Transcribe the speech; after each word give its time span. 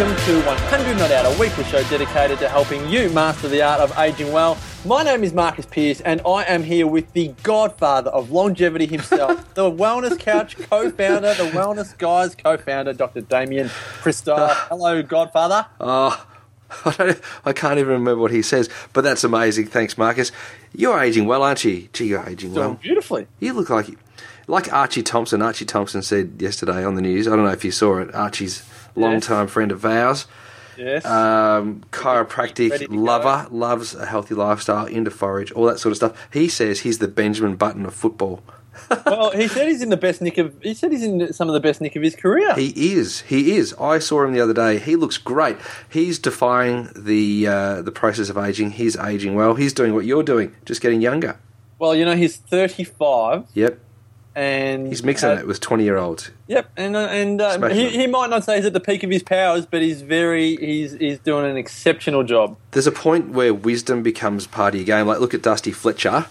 Welcome 0.00 0.24
to 0.24 0.46
100 0.46 0.96
Not 0.96 1.10
Out, 1.10 1.26
a 1.26 1.38
weekly 1.38 1.62
show 1.64 1.82
dedicated 1.82 2.38
to 2.38 2.48
helping 2.48 2.88
you 2.88 3.10
master 3.10 3.48
the 3.48 3.60
art 3.60 3.82
of 3.82 3.98
aging 3.98 4.32
well. 4.32 4.56
My 4.86 5.02
name 5.02 5.22
is 5.22 5.34
Marcus 5.34 5.66
Pierce, 5.66 6.00
and 6.00 6.22
I 6.26 6.44
am 6.44 6.62
here 6.62 6.86
with 6.86 7.12
the 7.12 7.34
godfather 7.42 8.08
of 8.08 8.30
longevity 8.30 8.86
himself, 8.86 9.52
the 9.54 9.70
Wellness 9.70 10.18
Couch 10.18 10.56
co 10.56 10.90
founder, 10.90 11.34
the 11.34 11.50
Wellness 11.50 11.98
Guys 11.98 12.34
co 12.34 12.56
founder, 12.56 12.94
Dr. 12.94 13.20
Damian 13.20 13.68
Kristof. 14.00 14.48
Hello, 14.68 15.02
godfather. 15.02 15.66
Oh, 15.78 16.26
I, 16.86 16.94
don't, 16.96 17.20
I 17.44 17.52
can't 17.52 17.78
even 17.78 17.92
remember 17.92 18.22
what 18.22 18.30
he 18.30 18.40
says, 18.40 18.70
but 18.94 19.02
that's 19.02 19.22
amazing. 19.22 19.66
Thanks, 19.66 19.98
Marcus. 19.98 20.32
You're 20.72 20.98
aging 20.98 21.26
well, 21.26 21.42
aren't 21.42 21.62
you? 21.62 21.90
Gee, 21.92 22.06
you're 22.06 22.26
aging 22.26 22.54
Doing 22.54 22.68
well. 22.68 22.78
beautifully. 22.80 23.26
You 23.38 23.52
look 23.52 23.68
like 23.68 23.90
like 24.46 24.72
Archie 24.72 25.02
Thompson. 25.02 25.42
Archie 25.42 25.66
Thompson 25.66 26.00
said 26.00 26.40
yesterday 26.40 26.84
on 26.86 26.94
the 26.94 27.02
news. 27.02 27.28
I 27.28 27.36
don't 27.36 27.44
know 27.44 27.52
if 27.52 27.66
you 27.66 27.70
saw 27.70 27.98
it. 27.98 28.14
Archie's 28.14 28.64
long-time 29.00 29.46
friend 29.48 29.72
of 29.72 29.84
ours, 29.84 30.26
Yes. 30.76 31.04
um, 31.04 31.82
chiropractic 31.90 32.78
to 32.78 32.86
go. 32.86 32.94
lover, 32.94 33.46
loves 33.50 33.94
a 33.94 34.06
healthy 34.06 34.34
lifestyle, 34.34 34.86
into 34.86 35.10
forage, 35.10 35.52
all 35.52 35.66
that 35.66 35.78
sort 35.78 35.90
of 35.92 35.96
stuff. 35.96 36.28
He 36.32 36.48
says 36.48 36.80
he's 36.80 36.98
the 36.98 37.08
Benjamin 37.08 37.56
Button 37.56 37.84
of 37.86 37.94
football. 37.94 38.42
well, 39.06 39.30
he 39.32 39.46
said 39.46 39.68
he's 39.68 39.82
in 39.82 39.90
the 39.90 39.96
best 39.96 40.22
nick 40.22 40.38
of. 40.38 40.54
He 40.62 40.72
said 40.74 40.90
he's 40.92 41.02
in 41.02 41.32
some 41.34 41.48
of 41.48 41.54
the 41.54 41.60
best 41.60 41.80
nick 41.82 41.96
of 41.96 42.02
his 42.02 42.16
career. 42.16 42.54
He 42.54 42.94
is. 42.94 43.20
He 43.22 43.56
is. 43.56 43.74
I 43.74 43.98
saw 43.98 44.24
him 44.24 44.32
the 44.32 44.40
other 44.40 44.54
day. 44.54 44.78
He 44.78 44.96
looks 44.96 45.18
great. 45.18 45.56
He's 45.90 46.18
defying 46.18 46.88
the 46.96 47.46
uh, 47.46 47.82
the 47.82 47.92
process 47.92 48.30
of 48.30 48.38
aging. 48.38 48.70
He's 48.70 48.96
aging 48.96 49.34
well. 49.34 49.54
He's 49.54 49.74
doing 49.74 49.92
what 49.92 50.06
you're 50.06 50.22
doing, 50.22 50.54
just 50.64 50.80
getting 50.80 51.02
younger. 51.02 51.36
well, 51.78 51.94
you 51.94 52.04
know, 52.06 52.16
he's 52.16 52.36
35, 52.36 53.44
Yep. 53.54 53.78
And 54.40 54.86
He's 54.88 55.02
mixing 55.04 55.28
had- 55.28 55.38
it 55.40 55.46
with 55.46 55.60
twenty 55.60 55.84
year 55.84 55.96
olds. 55.98 56.30
Yep, 56.48 56.70
and 56.76 56.96
uh, 56.96 57.00
and 57.10 57.40
uh, 57.40 57.68
he, 57.68 57.88
he 57.90 58.06
might 58.06 58.30
not 58.30 58.44
say 58.44 58.56
he's 58.56 58.64
at 58.64 58.72
the 58.72 58.80
peak 58.80 59.02
of 59.02 59.10
his 59.10 59.22
powers, 59.22 59.66
but 59.66 59.82
he's 59.82 60.00
very 60.02 60.56
he's 60.56 60.92
he's 60.92 61.18
doing 61.18 61.48
an 61.50 61.56
exceptional 61.56 62.24
job. 62.24 62.56
There's 62.70 62.86
a 62.86 62.92
point 62.92 63.30
where 63.30 63.52
wisdom 63.52 64.02
becomes 64.02 64.46
part 64.46 64.74
of 64.74 64.80
your 64.80 64.86
game. 64.86 65.06
Like 65.06 65.20
look 65.20 65.34
at 65.34 65.42
Dusty 65.42 65.72
Fletcher 65.72 66.26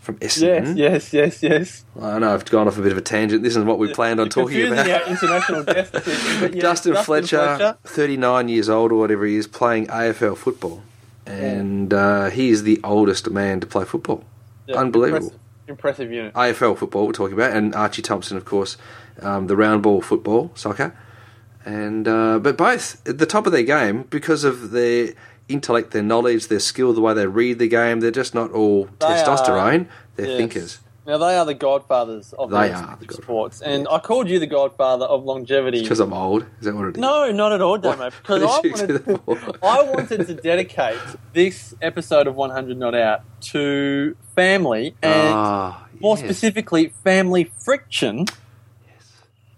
from 0.00 0.16
Yes, 0.22 0.38
Essendon. 0.38 0.76
yes, 0.76 1.12
yes, 1.12 1.42
yes. 1.42 1.84
I 2.00 2.18
know 2.20 2.32
I've 2.32 2.44
gone 2.46 2.68
off 2.68 2.78
a 2.78 2.82
bit 2.82 2.92
of 2.92 2.98
a 2.98 3.02
tangent. 3.02 3.42
This 3.42 3.54
is 3.56 3.64
what 3.64 3.78
we 3.78 3.92
planned 3.92 4.18
on 4.20 4.28
talking 4.30 4.72
about. 4.72 4.88
our 4.88 5.02
international 5.10 5.62
guests. 5.74 5.90
but 6.40 6.54
yeah, 6.54 6.62
Dustin, 6.62 6.94
Fletcher, 6.96 7.76
39 7.84 8.48
years 8.48 8.68
old 8.68 8.92
or 8.92 8.96
whatever 9.00 9.26
he 9.26 9.36
is, 9.36 9.46
playing 9.46 9.88
AFL 9.88 10.36
football, 10.36 10.82
and 11.26 11.92
uh, 11.92 12.30
he 12.30 12.50
is 12.50 12.62
the 12.62 12.80
oldest 12.84 13.28
man 13.30 13.58
to 13.60 13.66
play 13.66 13.84
football. 13.84 14.24
Yeah, 14.66 14.76
Unbelievable. 14.78 15.26
Impressive, 15.26 15.40
impressive 15.68 16.10
unit. 16.12 16.32
AFL 16.34 16.76
football 16.78 17.06
we're 17.06 17.12
talking 17.12 17.34
about, 17.34 17.52
and 17.52 17.74
Archie 17.74 18.02
Thompson, 18.02 18.36
of 18.36 18.44
course, 18.44 18.76
um, 19.20 19.46
the 19.46 19.56
round 19.56 19.82
ball 19.82 20.00
football, 20.02 20.50
soccer, 20.54 20.96
and 21.64 22.06
uh, 22.06 22.38
but 22.38 22.56
both 22.56 23.06
at 23.08 23.18
the 23.18 23.26
top 23.26 23.46
of 23.46 23.52
their 23.52 23.62
game 23.62 24.02
because 24.10 24.44
of 24.44 24.70
their 24.70 25.10
intellect, 25.48 25.92
their 25.92 26.02
knowledge, 26.02 26.48
their 26.48 26.60
skill, 26.60 26.92
the 26.92 27.00
way 27.00 27.14
they 27.14 27.26
read 27.26 27.58
the 27.58 27.68
game. 27.68 28.00
They're 28.00 28.10
just 28.10 28.34
not 28.34 28.50
all 28.52 28.86
They 28.98 29.06
testosterone. 29.06 29.86
they're 30.16 30.26
Yes. 30.26 30.36
thinkers. 30.38 30.78
Now 31.06 31.18
they 31.18 31.36
are 31.36 31.44
the 31.44 31.54
godfathers 31.54 32.32
of 32.32 32.50
They 32.50 32.72
are 32.72 32.98
the 33.00 33.14
sports, 33.14 33.62
and 33.62 33.86
I 33.88 34.00
called 34.00 34.28
you 34.28 34.40
the 34.40 34.46
godfather 34.48 35.04
of 35.04 35.24
longevity. 35.24 35.82
Because 35.82 36.00
I'm 36.00 36.12
old. 36.12 36.42
Is 36.58 36.64
that 36.64 36.74
what 36.74 36.88
it 36.88 36.96
is? 36.96 37.00
No, 37.00 37.30
not 37.30 37.52
at 37.52 37.62
all, 37.62 37.78
Damo. 37.78 38.10
Because 38.10 38.42
I 38.42 38.46
What 38.46 38.62
did 38.62 38.72
you 38.72 38.88
wanted, 38.88 39.04
do 39.04 39.12
that 39.12 39.60
for? 39.60 39.64
I 39.64 39.82
wanted 39.82 40.26
to 40.26 40.34
dedicate 40.34 40.98
this 41.32 41.74
episode 41.80 42.26
of 42.26 42.34
100 42.34 42.76
Not 42.76 42.96
Out 42.96 43.22
to 43.52 44.16
family 44.34 44.96
and 45.00 45.32
Ah, 45.32 45.86
more 46.00 46.16
specifically 46.16 46.88
family 47.04 47.44
friction 47.44 48.26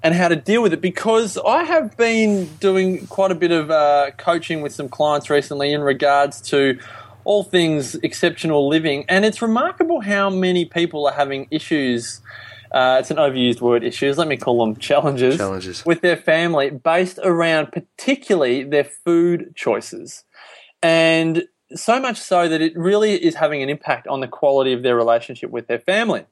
and 0.03 0.14
how 0.14 0.28
to 0.28 0.37
deal 0.37 0.62
with 0.62 0.72
it 0.72 0.81
because 0.81 1.38
I 1.38 1.64
have 1.64 1.97
been 1.97 2.47
doing 2.60 3.06
quite 3.06 3.32
a 3.32 3.34
bit 3.34 3.50
of 3.53 3.70
uh, 3.70 4.10
coaching 4.19 4.60
with 4.60 4.72
some 4.75 4.88
clients 4.88 5.31
recently 5.31 5.72
in 5.72 5.81
regards 5.81 6.41
to 6.42 6.78
all 7.28 7.44
things 7.44 7.94
exceptional 7.97 8.69
living 8.69 9.05
and 9.09 9.25
it's 9.25 9.43
remarkable 9.43 10.00
how 10.00 10.31
many 10.31 10.65
people 10.65 11.06
are 11.06 11.12
having 11.12 11.47
issues 11.50 12.21
uh, 12.72 12.97
it's 13.00 13.11
an 13.11 13.19
overused 13.19 13.61
word 13.61 13.84
issues 13.84 14.16
let 14.16 14.28
me 14.28 14.37
call 14.37 14.59
them 14.65 14.75
challenges 14.77 15.37
Challenges. 15.37 15.84
with 15.84 16.00
their 16.00 16.17
family 16.17 16.71
based 16.71 17.19
around 17.22 17.71
particularly 17.71 18.65
their 18.65 18.84
food 18.84 19.53
choices 19.55 20.25
and 20.83 21.44
so 21.75 22.00
much 22.00 22.17
so 22.19 22.49
that 22.49 22.61
it 22.61 22.77
really 22.77 23.15
is 23.22 23.34
having 23.34 23.62
an 23.62 23.69
impact 23.69 24.06
on 24.06 24.21
the 24.21 24.28
quality 24.28 24.72
of 24.72 24.83
their 24.83 24.97
relationship 24.97 25.50
with 25.50 25.67
their 25.67 25.78
family. 25.78 26.25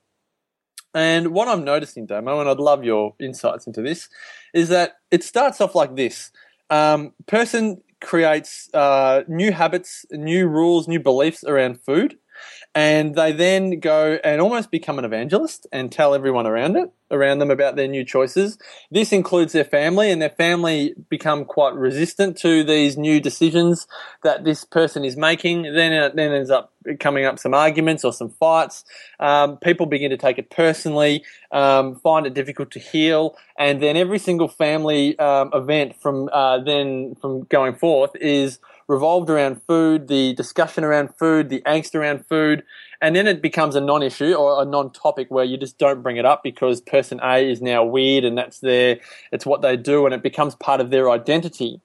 And 0.94 1.32
what 1.32 1.48
I'm 1.48 1.64
noticing, 1.64 2.06
Damo, 2.06 2.40
and 2.40 2.48
I'd 2.48 2.58
love 2.58 2.84
your 2.84 3.14
insights 3.20 3.66
into 3.66 3.82
this, 3.82 4.08
is 4.54 4.70
that 4.70 4.96
it 5.10 5.22
starts 5.22 5.60
off 5.60 5.74
like 5.74 5.94
this: 5.94 6.30
um, 6.70 7.12
person 7.26 7.82
creates 8.00 8.68
uh, 8.74 9.22
new 9.28 9.52
habits, 9.52 10.04
new 10.12 10.46
rules, 10.48 10.88
new 10.88 11.00
beliefs 11.00 11.44
around 11.44 11.80
food, 11.84 12.16
and 12.74 13.14
they 13.14 13.32
then 13.32 13.80
go 13.80 14.18
and 14.22 14.40
almost 14.40 14.70
become 14.70 14.98
an 14.98 15.04
evangelist 15.06 15.66
and 15.72 15.90
tell 15.90 16.14
everyone 16.14 16.46
around 16.46 16.76
it, 16.76 16.90
around 17.10 17.38
them 17.38 17.50
about 17.50 17.74
their 17.74 17.88
new 17.88 18.04
choices. 18.04 18.58
This 18.90 19.12
includes 19.12 19.54
their 19.54 19.64
family, 19.64 20.10
and 20.10 20.20
their 20.20 20.28
family 20.28 20.94
become 21.08 21.46
quite 21.46 21.74
resistant 21.74 22.36
to 22.38 22.62
these 22.64 22.98
new 22.98 23.18
decisions 23.18 23.86
that 24.24 24.44
this 24.44 24.64
person 24.64 25.04
is 25.04 25.16
making. 25.16 25.62
Then 25.62 25.92
it 25.92 26.16
then 26.16 26.32
ends 26.32 26.50
up 26.50 26.74
coming 27.00 27.24
up 27.24 27.38
some 27.38 27.54
arguments 27.54 28.04
or 28.04 28.12
some 28.12 28.28
fights. 28.28 28.84
Um, 29.20 29.56
people 29.56 29.86
begin 29.86 30.10
to 30.10 30.16
take 30.16 30.38
it 30.38 30.50
personally, 30.50 31.24
um, 31.50 31.96
find 31.96 32.26
it 32.26 32.34
difficult 32.34 32.70
to 32.72 32.78
heal, 32.78 33.36
and 33.58 33.82
then 33.82 33.96
every 33.96 34.18
single 34.18 34.48
family 34.48 35.18
um, 35.18 35.50
event 35.54 35.96
from 36.02 36.28
uh, 36.32 36.58
then 36.62 37.14
from 37.20 37.44
going 37.44 37.74
forth 37.74 38.10
is 38.16 38.58
revolved 38.88 39.28
around 39.30 39.62
food, 39.62 40.08
the 40.08 40.34
discussion 40.34 40.84
around 40.84 41.14
food, 41.18 41.48
the 41.48 41.60
angst 41.62 41.94
around 41.94 42.24
food, 42.26 42.62
and 43.00 43.16
then 43.16 43.26
it 43.26 43.42
becomes 43.42 43.74
a 43.74 43.80
non-issue 43.80 44.32
or 44.34 44.62
a 44.62 44.64
non-topic 44.64 45.30
where 45.30 45.44
you 45.44 45.56
just 45.56 45.78
don't 45.78 46.02
bring 46.02 46.16
it 46.16 46.24
up 46.24 46.42
because 46.42 46.80
person 46.80 47.20
A 47.22 47.50
is 47.50 47.60
now 47.60 47.84
weird 47.84 48.24
and 48.24 48.38
that's 48.38 48.60
their, 48.60 48.98
it's 49.32 49.44
what 49.44 49.62
they 49.62 49.76
do 49.76 50.06
and 50.06 50.14
it 50.14 50.22
becomes 50.22 50.54
part 50.54 50.80
of 50.80 50.90
their 50.90 51.10
identity. 51.10 51.80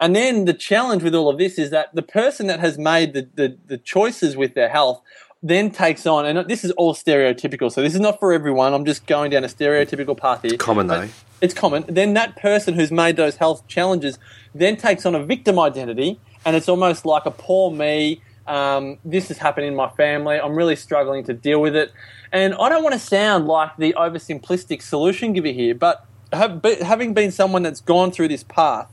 And 0.00 0.14
then 0.14 0.44
the 0.44 0.54
challenge 0.54 1.02
with 1.02 1.14
all 1.14 1.28
of 1.28 1.38
this 1.38 1.58
is 1.58 1.70
that 1.70 1.94
the 1.94 2.02
person 2.02 2.46
that 2.48 2.60
has 2.60 2.78
made 2.78 3.12
the, 3.12 3.28
the, 3.34 3.56
the 3.66 3.78
choices 3.78 4.36
with 4.36 4.54
their 4.54 4.68
health 4.68 5.00
then 5.42 5.70
takes 5.70 6.06
on, 6.06 6.24
and 6.26 6.48
this 6.48 6.64
is 6.64 6.70
all 6.72 6.94
stereotypical, 6.94 7.70
so 7.70 7.82
this 7.82 7.94
is 7.94 8.00
not 8.00 8.18
for 8.18 8.32
everyone. 8.32 8.74
I'm 8.74 8.84
just 8.84 9.06
going 9.06 9.30
down 9.30 9.44
a 9.44 9.48
stereotypical 9.48 10.16
path 10.16 10.42
here. 10.42 10.56
Common 10.56 10.86
though. 10.86 11.08
It's 11.40 11.54
common. 11.54 11.84
Then 11.88 12.14
that 12.14 12.36
person 12.36 12.74
who's 12.74 12.90
made 12.90 13.16
those 13.16 13.36
health 13.36 13.66
challenges 13.68 14.18
then 14.54 14.76
takes 14.76 15.04
on 15.04 15.14
a 15.14 15.24
victim 15.24 15.58
identity, 15.58 16.18
and 16.46 16.56
it's 16.56 16.68
almost 16.68 17.04
like 17.04 17.26
a 17.26 17.30
poor 17.30 17.70
me. 17.70 18.22
Um, 18.46 18.98
this 19.04 19.28
has 19.28 19.38
happened 19.38 19.66
in 19.66 19.74
my 19.74 19.90
family. 19.90 20.40
I'm 20.40 20.54
really 20.54 20.76
struggling 20.76 21.24
to 21.24 21.34
deal 21.34 21.60
with 21.60 21.76
it, 21.76 21.92
and 22.32 22.54
I 22.54 22.68
don't 22.68 22.82
want 22.84 22.94
to 22.94 22.98
sound 23.00 23.46
like 23.46 23.76
the 23.76 23.92
oversimplistic 23.98 24.80
solution 24.80 25.32
giver 25.32 25.48
here, 25.48 25.74
but 25.74 26.06
having 26.32 27.12
been 27.12 27.32
someone 27.32 27.62
that's 27.62 27.80
gone 27.80 28.12
through 28.12 28.28
this 28.28 28.44
path, 28.44 28.88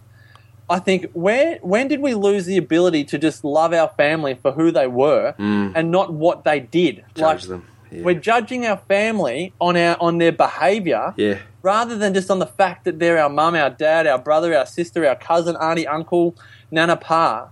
I 0.69 0.79
think 0.79 1.11
where 1.13 1.59
when 1.61 1.87
did 1.87 1.99
we 2.01 2.15
lose 2.15 2.45
the 2.45 2.57
ability 2.57 3.03
to 3.05 3.17
just 3.19 3.43
love 3.43 3.73
our 3.73 3.89
family 3.89 4.33
for 4.33 4.51
who 4.51 4.71
they 4.71 4.88
were 4.88 5.35
and 5.38 5.91
not 5.91 6.11
what 6.13 6.44
they 6.44 6.59
did? 6.59 6.97
Mm. 6.97 7.13
Judge 7.15 7.44
them. 7.44 7.67
Yeah. 7.91 8.03
We're 8.03 8.19
judging 8.19 8.65
our 8.65 8.77
family 8.77 9.53
on 9.61 9.77
our 9.77 9.95
on 9.99 10.17
their 10.17 10.31
behaviour 10.31 11.13
Yeah. 11.15 11.38
Rather 11.63 11.98
than 11.98 12.13
just 12.13 12.30
on 12.30 12.38
the 12.38 12.45
fact 12.45 12.83
that 12.83 13.00
they're 13.00 13.18
our 13.18 13.30
mum, 13.30 13.56
our 13.56 13.71
dad, 13.71 14.06
our 14.06 14.19
brother, 14.19 14.56
our 14.56 14.65
sister, 14.65 15.07
our 15.07 15.15
cousin, 15.15 15.56
auntie, 15.56 15.88
uncle, 15.88 16.36
nana, 16.69 16.95
pa. 16.95 17.50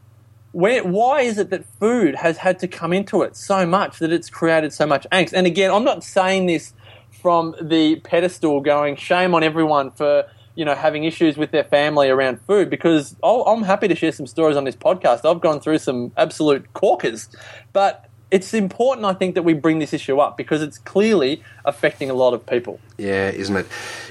Where, 0.51 0.83
why 0.83 1.21
is 1.21 1.37
it 1.37 1.49
that 1.49 1.65
food 1.79 2.15
has 2.15 2.37
had 2.37 2.59
to 2.59 2.67
come 2.67 2.91
into 2.91 3.21
it 3.23 3.37
so 3.37 3.65
much 3.65 3.99
that 3.99 4.11
it's 4.11 4.29
created 4.29 4.73
so 4.73 4.85
much 4.85 5.07
angst? 5.11 5.31
And 5.33 5.47
again, 5.47 5.71
I'm 5.71 5.85
not 5.85 6.03
saying 6.03 6.45
this 6.45 6.73
from 7.09 7.55
the 7.61 7.95
pedestal 7.97 8.59
going 8.59 8.97
shame 8.97 9.33
on 9.33 9.43
everyone 9.43 9.91
for 9.91 10.25
you 10.55 10.65
know 10.65 10.75
having 10.75 11.05
issues 11.05 11.37
with 11.37 11.51
their 11.51 11.63
family 11.63 12.09
around 12.09 12.41
food 12.41 12.69
because 12.69 13.15
I'll, 13.23 13.43
I'm 13.43 13.63
happy 13.63 13.87
to 13.87 13.95
share 13.95 14.11
some 14.11 14.27
stories 14.27 14.57
on 14.57 14.65
this 14.65 14.75
podcast. 14.75 15.29
I've 15.29 15.39
gone 15.39 15.61
through 15.61 15.77
some 15.77 16.11
absolute 16.17 16.73
corkers, 16.73 17.29
but 17.71 18.09
it's 18.31 18.53
important 18.53 19.05
I 19.05 19.13
think 19.13 19.35
that 19.35 19.43
we 19.43 19.53
bring 19.53 19.79
this 19.79 19.93
issue 19.93 20.19
up 20.19 20.37
because 20.37 20.61
it's 20.61 20.77
clearly 20.77 21.43
affecting 21.65 22.09
a 22.09 22.13
lot 22.13 22.33
of 22.33 22.45
people. 22.45 22.79
Yeah, 22.97 23.29
isn't 23.29 23.55
it? 23.55 23.67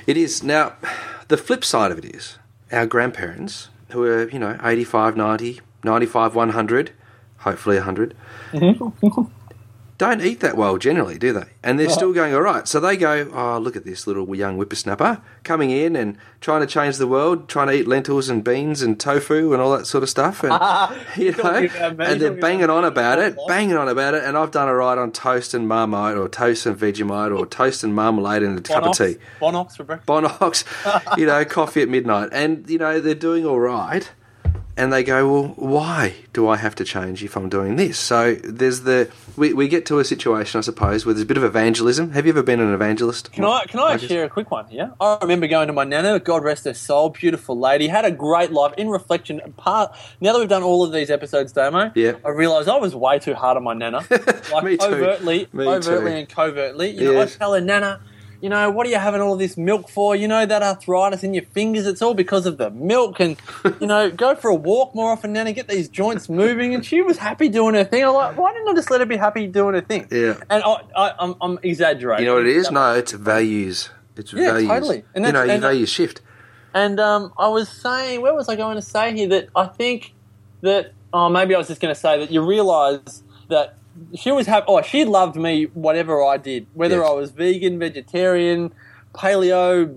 It 0.06 0.16
is. 0.16 0.42
Now, 0.42 0.74
the 1.28 1.36
flip 1.36 1.64
side 1.64 1.90
of 1.90 1.98
it 1.98 2.04
is 2.04 2.38
our 2.70 2.86
grandparents, 2.86 3.70
who 3.90 4.04
are, 4.04 4.28
you 4.28 4.38
know, 4.38 4.58
85, 4.62 5.16
90, 5.16 5.60
95, 5.82 6.34
100, 6.34 6.92
hopefully 7.38 7.76
100, 7.76 8.14
don't 10.00 10.22
eat 10.22 10.40
that 10.40 10.56
well 10.56 10.78
generally, 10.78 11.18
do 11.18 11.30
they? 11.30 11.44
And 11.62 11.78
they're 11.78 11.86
oh. 11.86 11.92
still 11.92 12.14
going 12.14 12.32
all 12.32 12.40
right. 12.40 12.66
So 12.66 12.80
they 12.80 12.96
go, 12.96 13.30
oh, 13.34 13.58
look 13.58 13.76
at 13.76 13.84
this 13.84 14.06
little 14.06 14.34
young 14.34 14.56
whippersnapper 14.56 15.20
coming 15.44 15.68
in 15.68 15.94
and 15.94 16.16
trying 16.40 16.62
to 16.62 16.66
change 16.66 16.96
the 16.96 17.06
world, 17.06 17.50
trying 17.50 17.66
to 17.66 17.74
eat 17.74 17.86
lentils 17.86 18.30
and 18.30 18.42
beans 18.42 18.80
and 18.80 18.98
tofu 18.98 19.52
and 19.52 19.60
all 19.60 19.76
that 19.76 19.86
sort 19.86 20.02
of 20.02 20.08
stuff. 20.08 20.42
And, 20.42 20.52
you 21.18 21.32
know, 21.32 21.66
talking 21.66 21.70
about 21.76 21.96
me, 21.98 22.06
and 22.06 22.18
they're 22.18 22.32
banging 22.32 22.70
on 22.70 22.86
about 22.86 23.18
it, 23.18 23.36
banging 23.46 23.76
on 23.76 23.90
about 23.90 24.14
it. 24.14 24.24
And 24.24 24.38
I've 24.38 24.50
done 24.50 24.70
it 24.70 24.72
right 24.72 24.96
on 24.96 25.12
toast 25.12 25.52
and 25.52 25.68
marmite 25.68 26.16
or 26.16 26.30
toast 26.30 26.64
and 26.64 26.78
Vegemite 26.78 27.38
or 27.38 27.44
toast 27.44 27.84
and 27.84 27.94
marmalade 27.94 28.42
and 28.42 28.58
a 28.58 28.62
cup 28.62 28.84
of 28.84 28.96
tea. 28.96 29.18
Bonox 29.38 29.76
for 29.76 29.84
breakfast. 29.84 30.08
Bonox, 30.08 31.16
you 31.18 31.26
know, 31.26 31.44
coffee 31.44 31.82
at 31.82 31.90
midnight. 31.90 32.30
And, 32.32 32.70
you 32.70 32.78
know, 32.78 33.00
they're 33.00 33.14
doing 33.14 33.44
all 33.44 33.60
right. 33.60 34.10
And 34.80 34.90
they 34.90 35.02
go, 35.04 35.30
well, 35.30 35.54
why 35.56 36.14
do 36.32 36.48
I 36.48 36.56
have 36.56 36.74
to 36.76 36.84
change 36.84 37.22
if 37.22 37.36
I'm 37.36 37.50
doing 37.50 37.76
this? 37.76 37.98
So 37.98 38.36
there's 38.36 38.80
the, 38.80 39.10
we, 39.36 39.52
we 39.52 39.68
get 39.68 39.84
to 39.86 39.98
a 39.98 40.04
situation, 40.06 40.56
I 40.56 40.62
suppose, 40.62 41.04
where 41.04 41.12
there's 41.12 41.24
a 41.24 41.26
bit 41.26 41.36
of 41.36 41.44
evangelism. 41.44 42.12
Have 42.12 42.24
you 42.24 42.32
ever 42.32 42.42
been 42.42 42.60
an 42.60 42.72
evangelist? 42.72 43.30
Can 43.30 43.44
I 43.44 43.64
can 43.66 43.78
I 43.78 43.88
Marcus? 43.90 44.08
share 44.08 44.24
a 44.24 44.30
quick 44.30 44.50
one 44.50 44.66
here? 44.68 44.90
I 44.98 45.18
remember 45.20 45.46
going 45.48 45.66
to 45.66 45.74
my 45.74 45.84
nana, 45.84 46.18
God 46.18 46.42
rest 46.42 46.64
her 46.64 46.72
soul, 46.72 47.10
beautiful 47.10 47.58
lady, 47.58 47.88
had 47.88 48.06
a 48.06 48.10
great 48.10 48.52
life. 48.52 48.72
In 48.78 48.88
reflection, 48.88 49.42
part 49.58 49.94
now 50.22 50.32
that 50.32 50.38
we've 50.38 50.48
done 50.48 50.62
all 50.62 50.82
of 50.82 50.92
these 50.92 51.10
episodes, 51.10 51.52
Damo, 51.52 51.92
Yeah. 51.94 52.12
I 52.24 52.30
realised 52.30 52.66
I 52.70 52.78
was 52.78 52.96
way 52.96 53.18
too 53.18 53.34
hard 53.34 53.58
on 53.58 53.64
my 53.64 53.74
nana. 53.74 54.00
Like 54.50 54.64
Me 54.64 54.76
too. 54.78 54.86
overtly, 54.86 55.46
Me 55.52 55.66
overtly 55.66 56.10
too. 56.12 56.16
and 56.16 56.28
covertly. 56.28 56.90
You 56.92 57.04
know, 57.04 57.12
Yes. 57.12 57.36
I 57.36 57.38
tell 57.38 57.52
her, 57.54 57.60
Nana, 57.60 58.00
you 58.40 58.48
know, 58.48 58.70
what 58.70 58.86
are 58.86 58.90
you 58.90 58.96
having 58.98 59.20
all 59.20 59.36
this 59.36 59.56
milk 59.56 59.88
for? 59.88 60.16
You 60.16 60.28
know 60.28 60.46
that 60.46 60.62
arthritis 60.62 61.22
in 61.22 61.34
your 61.34 61.44
fingers, 61.44 61.86
it's 61.86 62.00
all 62.02 62.14
because 62.14 62.46
of 62.46 62.58
the 62.58 62.70
milk 62.70 63.20
and 63.20 63.36
you 63.80 63.86
know, 63.86 64.10
go 64.10 64.34
for 64.34 64.48
a 64.50 64.54
walk 64.54 64.94
more 64.94 65.10
often, 65.10 65.32
Nana, 65.32 65.52
get 65.52 65.68
these 65.68 65.88
joints 65.88 66.28
moving 66.28 66.74
and 66.74 66.84
she 66.84 67.02
was 67.02 67.18
happy 67.18 67.48
doing 67.48 67.74
her 67.74 67.84
thing. 67.84 68.04
I'm 68.04 68.14
like, 68.14 68.36
why 68.36 68.52
didn't 68.52 68.68
I 68.68 68.74
just 68.74 68.90
let 68.90 69.00
her 69.00 69.06
be 69.06 69.16
happy 69.16 69.46
doing 69.46 69.74
her 69.74 69.80
thing? 69.80 70.08
Yeah. 70.10 70.36
And 70.48 70.62
I, 70.62 70.82
I 70.96 71.14
I'm, 71.18 71.34
I'm 71.40 71.58
exaggerating. 71.62 72.24
You 72.24 72.30
know 72.30 72.36
what 72.36 72.46
it 72.46 72.56
is? 72.56 72.70
No, 72.70 72.94
it's 72.94 73.12
values. 73.12 73.90
It's 74.16 74.32
Yeah, 74.32 74.52
values. 74.52 74.68
totally. 74.68 75.04
And 75.14 75.26
you 75.26 75.32
know, 75.32 75.42
your 75.42 75.58
values 75.58 75.88
shift. 75.90 76.20
And 76.72 77.00
um, 77.00 77.32
I 77.36 77.48
was 77.48 77.68
saying, 77.68 78.20
where 78.20 78.34
was 78.34 78.48
I 78.48 78.56
going 78.56 78.76
to 78.76 78.82
say 78.82 79.14
here? 79.14 79.28
That 79.28 79.48
I 79.56 79.66
think 79.66 80.14
that, 80.60 80.92
oh, 81.12 81.28
maybe 81.28 81.54
I 81.54 81.58
was 81.58 81.68
just 81.68 81.80
going 81.80 81.94
to 81.94 82.00
say 82.00 82.18
that 82.20 82.30
you 82.30 82.42
realise 82.42 83.22
that 83.48 83.76
she 84.14 84.30
was 84.32 84.46
happy. 84.46 84.66
Oh, 84.68 84.82
she 84.82 85.04
loved 85.04 85.36
me, 85.36 85.64
whatever 85.74 86.22
I 86.24 86.36
did, 86.36 86.66
whether 86.74 86.98
Yes. 86.98 87.08
I 87.08 87.12
was 87.12 87.30
vegan, 87.30 87.78
vegetarian, 87.78 88.72
paleo, 89.14 89.96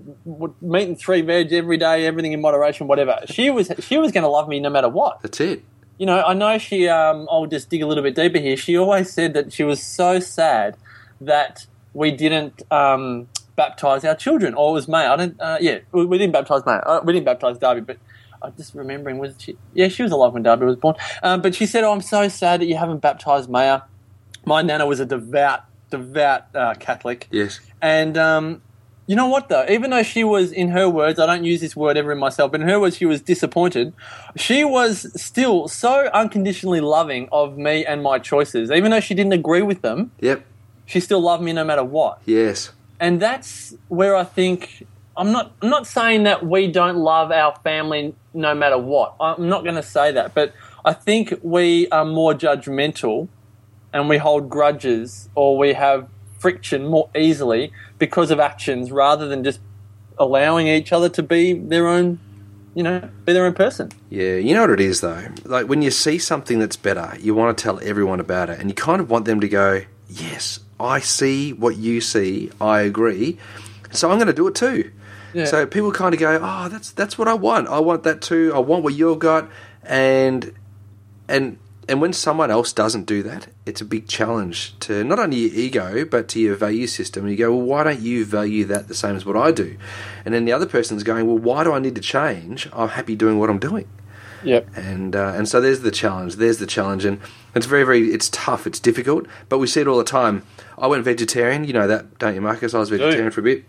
meat 0.60 0.88
and 0.88 0.98
three 0.98 1.20
veg 1.22 1.52
every 1.52 1.76
day, 1.76 2.06
everything 2.06 2.32
in 2.32 2.40
moderation, 2.40 2.86
whatever. 2.86 3.20
She 3.26 3.50
was 3.50 3.70
she 3.80 3.96
was 3.98 4.12
going 4.12 4.22
to 4.24 4.28
love 4.28 4.48
me 4.48 4.60
no 4.60 4.70
matter 4.70 4.88
what. 4.88 5.20
That's 5.22 5.40
it. 5.40 5.64
You 5.98 6.06
know, 6.06 6.22
I 6.22 6.34
know 6.34 6.58
she. 6.58 6.88
Um, 6.88 7.28
I'll 7.30 7.46
just 7.46 7.70
dig 7.70 7.82
a 7.82 7.86
little 7.86 8.02
bit 8.02 8.14
deeper 8.16 8.38
here. 8.38 8.56
She 8.56 8.76
always 8.76 9.12
said 9.12 9.34
that 9.34 9.52
she 9.52 9.62
was 9.62 9.82
so 9.82 10.18
sad 10.18 10.76
that 11.20 11.66
we 11.92 12.10
didn't 12.10 12.62
um, 12.72 13.28
baptize 13.54 14.04
our 14.04 14.16
children, 14.16 14.54
or 14.54 14.70
it 14.70 14.74
was 14.74 14.88
May. 14.88 15.06
I 15.06 15.14
don't. 15.16 15.40
Uh, 15.40 15.58
yeah, 15.60 15.78
we, 15.92 16.04
we 16.04 16.18
didn't 16.18 16.32
baptize 16.32 16.66
May. 16.66 16.72
Uh, 16.72 17.00
we 17.04 17.12
didn't 17.12 17.26
baptize 17.26 17.58
Darby, 17.58 17.82
but 17.82 17.98
I'm 18.44 18.54
just 18.56 18.74
remembering 18.74 19.18
was 19.18 19.34
she? 19.38 19.56
Yeah, 19.72 19.88
she 19.88 20.02
was 20.02 20.12
alive 20.12 20.32
when 20.32 20.42
Darby 20.42 20.66
was 20.66 20.76
born. 20.76 20.96
Um, 21.22 21.40
but 21.42 21.54
she 21.54 21.66
said, 21.66 21.84
"Oh, 21.84 21.92
I'm 21.92 22.00
so 22.02 22.28
sad 22.28 22.60
that 22.60 22.66
you 22.66 22.76
haven't 22.76 22.98
baptized 22.98 23.48
Maya." 23.50 23.82
My 24.44 24.60
nana 24.62 24.84
was 24.86 25.00
a 25.00 25.06
devout, 25.06 25.62
devout 25.90 26.44
uh, 26.54 26.74
Catholic, 26.78 27.28
Yes. 27.30 27.60
and 27.80 28.18
um, 28.18 28.60
you 29.06 29.16
know 29.16 29.26
what, 29.28 29.48
though? 29.48 29.64
Even 29.70 29.90
though 29.90 30.02
she 30.02 30.22
was, 30.22 30.52
in 30.52 30.68
her 30.68 30.88
words, 30.88 31.18
I 31.18 31.24
don't 31.26 31.44
use 31.44 31.60
this 31.62 31.74
word 31.74 31.96
ever 31.96 32.12
in 32.12 32.18
myself, 32.18 32.52
but 32.52 32.60
in 32.60 32.68
her 32.68 32.78
words, 32.78 32.96
she 32.98 33.06
was 33.06 33.20
disappointed. 33.22 33.92
She 34.36 34.62
was 34.64 35.10
still 35.20 35.68
so 35.68 36.10
unconditionally 36.12 36.80
loving 36.82 37.28
of 37.32 37.56
me 37.56 37.84
and 37.86 38.02
my 38.02 38.18
choices. 38.18 38.70
Even 38.70 38.90
though 38.90 39.00
she 39.00 39.14
didn't 39.14 39.32
agree 39.32 39.62
with 39.62 39.80
them, 39.82 40.10
Yep. 40.20 40.44
she 40.86 41.00
still 41.00 41.20
loved 41.20 41.42
me 41.42 41.52
no 41.54 41.64
matter 41.64 41.84
what. 41.84 42.20
Yes. 42.26 42.70
And 43.00 43.20
that's 43.20 43.74
where 43.88 44.14
I 44.16 44.24
think. 44.24 44.86
I'm 45.16 45.32
not. 45.32 45.52
I'm 45.62 45.70
not 45.70 45.86
saying 45.86 46.24
that 46.24 46.44
we 46.44 46.66
don't 46.66 46.96
love 46.96 47.30
our 47.30 47.54
family 47.62 48.14
no 48.32 48.54
matter 48.54 48.78
what. 48.78 49.14
I'm 49.20 49.48
not 49.48 49.62
going 49.62 49.76
to 49.76 49.82
say 49.82 50.12
that, 50.12 50.34
but 50.34 50.54
I 50.84 50.92
think 50.92 51.34
we 51.42 51.88
are 51.88 52.04
more 52.04 52.34
judgmental, 52.34 53.28
and 53.92 54.08
we 54.08 54.18
hold 54.18 54.50
grudges, 54.50 55.28
or 55.34 55.56
we 55.56 55.74
have 55.74 56.08
friction 56.38 56.86
more 56.86 57.08
easily 57.16 57.72
because 57.98 58.30
of 58.30 58.40
actions, 58.40 58.90
rather 58.90 59.28
than 59.28 59.44
just 59.44 59.60
allowing 60.18 60.66
each 60.66 60.92
other 60.92 61.08
to 61.08 61.22
be 61.22 61.52
their 61.54 61.86
own, 61.88 62.18
you 62.74 62.82
know, 62.82 63.08
be 63.24 63.32
their 63.32 63.46
own 63.46 63.54
person. 63.54 63.90
Yeah, 64.10 64.34
you 64.34 64.54
know 64.54 64.62
what 64.62 64.70
it 64.70 64.80
is 64.80 65.00
though. 65.00 65.28
Like 65.44 65.68
when 65.68 65.80
you 65.80 65.90
see 65.92 66.18
something 66.18 66.58
that's 66.58 66.76
better, 66.76 67.16
you 67.20 67.34
want 67.34 67.56
to 67.56 67.62
tell 67.62 67.80
everyone 67.82 68.18
about 68.18 68.50
it, 68.50 68.58
and 68.58 68.68
you 68.68 68.74
kind 68.74 69.00
of 69.00 69.10
want 69.10 69.26
them 69.26 69.40
to 69.40 69.48
go, 69.48 69.82
"Yes, 70.08 70.58
I 70.80 70.98
see 70.98 71.52
what 71.52 71.76
you 71.76 72.00
see. 72.00 72.50
I 72.60 72.80
agree." 72.80 73.38
So 73.92 74.10
I'm 74.10 74.18
going 74.18 74.26
to 74.26 74.32
do 74.32 74.48
it 74.48 74.56
too. 74.56 74.90
Yeah. 75.34 75.46
So 75.46 75.66
people 75.66 75.92
kind 75.92 76.14
of 76.14 76.20
go, 76.20 76.38
"Oh, 76.42 76.68
that's 76.68 76.90
that's 76.92 77.18
what 77.18 77.28
I 77.28 77.34
want. 77.34 77.68
I 77.68 77.80
want 77.80 78.02
that 78.04 78.22
too. 78.22 78.52
I 78.54 78.58
want 78.58 78.84
what 78.84 78.94
you've 78.94 79.18
got." 79.18 79.48
And 79.82 80.52
and 81.28 81.58
and 81.88 82.00
when 82.00 82.12
someone 82.12 82.50
else 82.50 82.72
doesn't 82.72 83.04
do 83.04 83.22
that, 83.24 83.48
it's 83.66 83.80
a 83.80 83.84
big 83.84 84.08
challenge 84.08 84.78
to 84.80 85.04
not 85.04 85.18
only 85.18 85.36
your 85.38 85.54
ego 85.54 86.04
but 86.04 86.28
to 86.28 86.40
your 86.40 86.54
value 86.56 86.86
system. 86.86 87.24
And 87.24 87.32
you 87.32 87.36
go, 87.36 87.54
"Well, 87.54 87.66
why 87.66 87.84
don't 87.84 88.00
you 88.00 88.24
value 88.24 88.64
that 88.66 88.88
the 88.88 88.94
same 88.94 89.16
as 89.16 89.26
what 89.26 89.36
I 89.36 89.50
do?" 89.50 89.76
And 90.24 90.32
then 90.32 90.44
the 90.44 90.52
other 90.52 90.66
person's 90.66 91.02
going, 91.02 91.26
"Well, 91.26 91.38
why 91.38 91.64
do 91.64 91.72
I 91.72 91.78
need 91.78 91.94
to 91.96 92.00
change? 92.00 92.68
I'm 92.72 92.88
happy 92.88 93.16
doing 93.16 93.38
what 93.38 93.50
I'm 93.50 93.58
doing." 93.58 93.88
Yep. 94.44 94.68
and 94.76 95.16
uh, 95.16 95.32
and 95.34 95.48
so 95.48 95.58
there's 95.60 95.80
the 95.80 95.90
challenge. 95.90 96.36
There's 96.36 96.58
the 96.58 96.66
challenge, 96.66 97.06
and 97.06 97.18
it's 97.54 97.66
very 97.66 97.82
very 97.84 98.08
it's 98.08 98.28
tough. 98.28 98.66
It's 98.66 98.78
difficult, 98.78 99.26
but 99.48 99.58
we 99.58 99.66
see 99.66 99.80
it 99.80 99.88
all 99.88 99.96
the 99.98 100.04
time. 100.04 100.42
I 100.76 100.86
went 100.86 101.02
vegetarian. 101.04 101.64
You 101.64 101.72
know 101.72 101.86
that, 101.86 102.18
don't 102.18 102.34
you, 102.34 102.40
Marcus? 102.42 102.74
I 102.74 102.78
was 102.78 102.90
vegetarian 102.90 103.30
for 103.30 103.40
a 103.40 103.44
bit. 103.44 103.64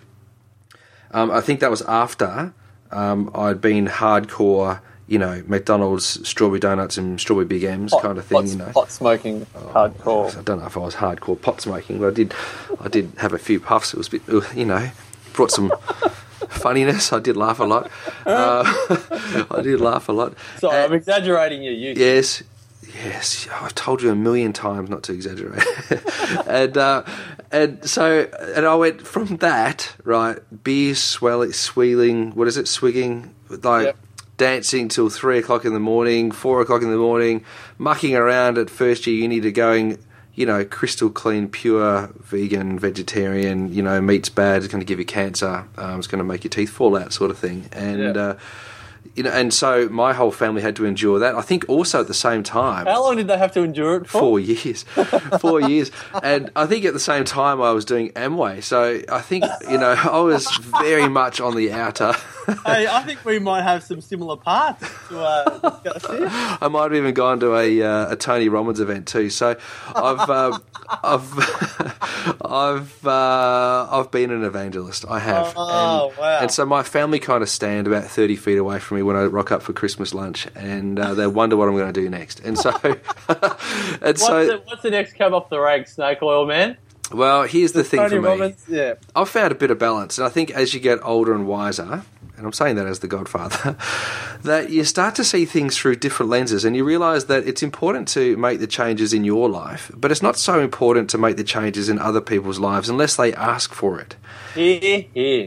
Um, 1.16 1.32
I 1.32 1.42
think 1.42 1.60
that 1.62 1.72
was 1.72 1.82
after 1.84 2.54
um, 2.92 3.32
I'd 3.34 3.62
been 3.62 3.88
hardcore. 3.88 4.82
You 5.08 5.20
know, 5.20 5.44
McDonald's 5.46 6.28
strawberry 6.28 6.60
donuts 6.60 6.98
and 6.98 7.22
strawberry 7.22 7.46
big 7.46 7.64
M's 7.64 7.94
kind 8.02 8.18
of 8.18 8.26
thing. 8.26 8.38
pot, 8.42 8.48
you 8.50 8.56
know, 8.58 8.72
pot 8.74 8.90
smoking, 8.92 9.46
hardcore. 9.56 10.36
I 10.36 10.42
don't 10.42 10.60
know 10.60 10.66
if 10.66 10.76
I 10.76 10.80
was 10.80 10.96
hardcore 10.96 11.40
pot 11.40 11.62
smoking, 11.62 12.00
but 12.00 12.08
I 12.08 12.12
did. 12.12 12.34
I 12.82 12.88
did 12.88 13.12
have 13.18 13.32
a 13.34 13.38
few 13.38 13.60
puffs. 13.60 13.94
It 13.94 13.98
was 13.98 14.08
a 14.08 14.12
bit, 14.18 14.24
you 14.56 14.66
know, 14.66 14.90
brought 15.34 15.52
some 15.52 15.72
funniness. 16.50 17.14
I 17.14 17.20
did 17.20 17.38
laugh 17.38 17.60
a 17.60 17.66
lot. 17.66 17.92
Uh, 18.26 18.64
I 19.52 19.62
did 19.62 19.80
laugh 19.80 20.10
a 20.10 20.12
lot. 20.12 20.34
So 20.58 20.72
Uh, 20.72 20.86
I'm 20.86 20.94
exaggerating 20.94 21.62
your 21.64 21.74
use. 21.74 21.98
Yes, 22.00 22.44
yes. 23.04 23.48
I've 23.52 23.76
told 23.76 24.02
you 24.02 24.10
a 24.10 24.16
million 24.16 24.54
times 24.54 24.90
not 24.90 25.04
to 25.04 25.14
exaggerate. 25.14 25.64
and 26.48 26.78
uh, 26.78 27.04
and 27.52 27.88
so 27.88 28.30
and 28.56 28.66
I 28.66 28.76
went 28.76 29.06
from 29.06 29.38
that 29.38 29.96
right 30.04 30.40
beer 30.64 30.96
swelling. 30.96 32.32
What 32.32 32.48
is 32.48 32.58
it? 32.58 32.68
Swigging 32.68 33.34
like. 33.50 33.88
Yep. 33.88 33.98
Dancing 34.38 34.90
till 34.90 35.10
three 35.10 35.38
o'clock 35.38 35.64
in 35.64 35.74
the 35.74 35.80
morning, 35.80 36.30
four 36.30 36.60
o'clock 36.60 36.82
in 36.82 36.92
the 36.92 36.98
morning, 36.98 37.46
mucking 37.78 38.18
around 38.18 38.58
at 38.58 38.70
first 38.70 39.08
year 39.08 39.16
uni 39.16 39.40
to 39.40 39.50
going, 39.50 39.98
you 40.34 40.46
know, 40.46 40.66
crystal 40.66 41.10
clean, 41.10 41.48
pure 41.48 42.10
vegan, 42.20 42.78
vegetarian. 42.78 43.74
You 43.74 43.82
know, 43.82 44.02
meat's 44.02 44.28
bad. 44.28 44.58
It's 44.58 44.68
going 44.68 44.82
to 44.82 44.86
give 44.86 45.00
you 45.00 45.06
cancer. 45.06 45.66
Um, 45.78 46.00
it's 46.00 46.08
going 46.08 46.20
to 46.20 46.26
make 46.26 46.44
your 46.44 46.50
teeth 46.50 46.70
fall 46.70 46.98
out, 46.98 47.14
sort 47.14 47.32
of 47.32 47.38
thing. 47.38 47.70
And 47.72 48.18
uh, 48.18 48.36
you 49.16 49.24
know, 49.24 49.30
and 49.32 49.54
so 49.54 49.88
my 49.90 50.14
whole 50.14 50.32
family 50.32 50.62
had 50.62 50.76
to 50.76 50.86
endure 50.86 51.20
that. 51.20 51.36
I 51.36 51.42
think 51.42 51.66
also 51.70 52.02
at 52.02 52.08
the 52.08 52.14
same 52.14 52.44
time, 52.44 52.86
How 52.86 53.02
long 53.04 53.16
did 53.16 53.28
they 53.28 53.38
have 53.38 53.52
to 53.54 53.64
endure 53.64 53.96
it 53.98 54.08
for? 54.08 54.20
four 54.20 54.40
years, 54.40 54.84
four 55.40 55.62
years, 55.62 55.92
and 56.22 56.52
I 56.56 56.66
think 56.66 56.86
at 56.86 56.94
the 56.94 57.00
same 57.00 57.24
time 57.24 57.62
I 57.62 57.72
was 57.72 57.86
doing 57.86 58.12
Amway. 58.12 58.62
So 58.62 59.02
I 59.10 59.22
think 59.22 59.46
you 59.70 59.78
know 59.78 59.92
I 59.98 60.20
was 60.20 60.48
very 60.82 61.08
much 61.08 61.40
on 61.40 61.56
the 61.56 61.72
outer. 61.72 62.14
hey, 62.66 62.88
I 62.88 63.04
think 63.04 63.24
we 63.26 63.40
might 63.40 63.64
have 63.64 63.84
some 63.84 64.02
similar 64.02 64.38
parts 64.38 64.88
to 65.10 65.20
uh, 65.20 65.80
discuss 65.82 66.06
here. 66.12 66.28
I 66.30 66.68
might 66.70 66.84
have 66.84 66.94
even 66.94 67.14
gone 67.14 67.40
to 67.40 67.56
a, 67.56 67.82
uh, 67.82 68.12
a 68.14 68.16
Tony 68.16 68.50
Robbins 68.50 68.80
event 68.80 69.08
too. 69.08 69.30
So 69.30 69.58
I've 69.96 70.30
um, 70.30 70.62
I've 71.04 72.42
I've 72.46 73.08
uh, 73.08 73.88
I've 73.92 74.12
been 74.12 74.32
an 74.32 74.44
evangelist. 74.44 75.06
I 75.10 75.20
have. 75.20 75.54
Oh, 75.56 76.10
and, 76.10 76.18
wow. 76.18 76.40
And 76.42 76.52
so 76.52 76.66
my 76.66 76.84
family 76.84 77.20
kind 77.20 77.42
of 77.42 77.50
stand 77.50 77.88
about 77.88 78.06
thirty 78.06 78.36
feet 78.36 78.58
away 78.58 78.80
from 78.80 78.98
me 78.98 79.04
when 79.04 79.16
I 79.16 79.26
rock 79.26 79.52
up 79.52 79.62
for 79.62 79.74
Christmas 79.74 80.14
lunch, 80.14 80.48
and 80.56 81.00
uh, 81.00 81.14
they 81.14 81.28
wonder 81.28 81.58
what 81.58 81.68
I'm 81.68 81.76
going 81.76 81.92
to 81.92 82.02
do 82.02 82.10
next. 82.10 82.42
And 82.42 82.58
so 82.58 82.72
and 82.84 83.00
What's, 84.02 84.26
so 84.26 84.46
the, 84.46 84.62
what's 84.66 84.84
the 84.84 84.92
next 84.92 85.14
come 85.14 85.34
off 85.34 85.50
the 85.50 85.60
rank, 85.60 85.88
Snake 85.88 86.22
Oil 86.22 86.46
Man? 86.46 86.78
well, 87.12 87.44
here's 87.44 87.72
the 87.72 87.84
thing 87.84 88.00
Tony 88.00 88.10
for 88.10 88.22
me. 88.22 88.28
Robbins? 88.28 88.66
Yeah. 88.68 88.96
I've 89.16 89.30
found 89.30 89.52
a 89.52 89.56
bit 89.56 89.72
of 89.72 89.80
balance, 89.80 90.18
and 90.18 90.26
I 90.26 90.30
think 90.30 90.52
as 90.52 90.74
you 90.74 90.80
get 90.80 91.00
older 91.04 91.34
and 91.34 91.48
wiser, 91.48 92.04
and 92.38 92.46
I'm 92.46 92.54
saying 92.54 92.76
that 92.76 92.88
as 92.88 93.00
the 93.00 93.08
Godfather, 93.08 93.78
that 94.44 94.70
you 94.70 94.84
start 94.84 95.16
to 95.16 95.24
see 95.24 95.46
things 95.46 95.78
through 95.78 95.96
different 95.98 96.30
lenses, 96.30 96.66
and 96.66 96.76
you 96.76 96.84
realise 96.84 97.26
that 97.26 97.48
it's 97.48 97.64
important 97.64 98.08
to 98.10 98.36
make 98.38 98.60
the 98.60 98.68
changes 98.68 99.14
in 99.14 99.24
your 99.24 99.50
life, 99.50 99.92
but 99.96 100.12
it's 100.12 100.22
not 100.22 100.38
so 100.38 100.60
important 100.60 101.10
to 101.12 101.18
make 101.18 101.38
the 101.38 101.44
changes 101.44 101.90
in 101.90 102.00
other 102.00 102.22
people's 102.22 102.60
lives 102.60 102.90
unless 102.90 103.16
they 103.16 103.34
ask 103.34 103.74
for 103.74 104.00
it. 104.00 104.16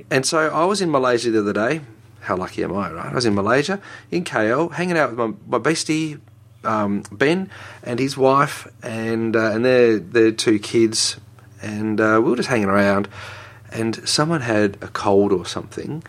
And 0.11 0.27
so 0.27 0.49
I 0.49 0.65
was 0.65 0.81
in 0.81 0.91
Malaysia 0.91 1.31
the 1.31 1.41
other 1.41 1.53
day. 1.53 1.81
How 2.21 2.37
lucky 2.37 2.63
am 2.63 2.75
I, 2.75 2.93
right? 2.93 3.11
I 3.11 3.15
was 3.15 3.25
in 3.25 3.35
Malaysia, 3.35 3.81
in 4.11 4.25
KL, 4.25 4.73
hanging 4.73 4.99
out 4.99 5.11
with 5.11 5.19
my, 5.19 5.59
my 5.59 5.59
bestie, 5.59 6.21
um, 6.65 7.03
Ben 7.11 7.51
and 7.83 7.99
his 7.99 8.17
wife 8.17 8.67
and 8.83 9.37
uh, 9.37 9.53
and 9.53 9.65
their 9.65 9.99
their 9.99 10.33
two 10.33 10.59
kids, 10.59 11.17
and 11.63 12.01
uh, 12.01 12.21
we 12.23 12.31
were 12.31 12.37
just 12.37 12.49
hanging 12.49 12.69
around, 12.69 13.09
and 13.73 14.07
someone 14.09 14.41
had 14.41 14.77
a 14.83 14.89
cold 14.89 15.33
or 15.33 15.47
something, 15.47 16.03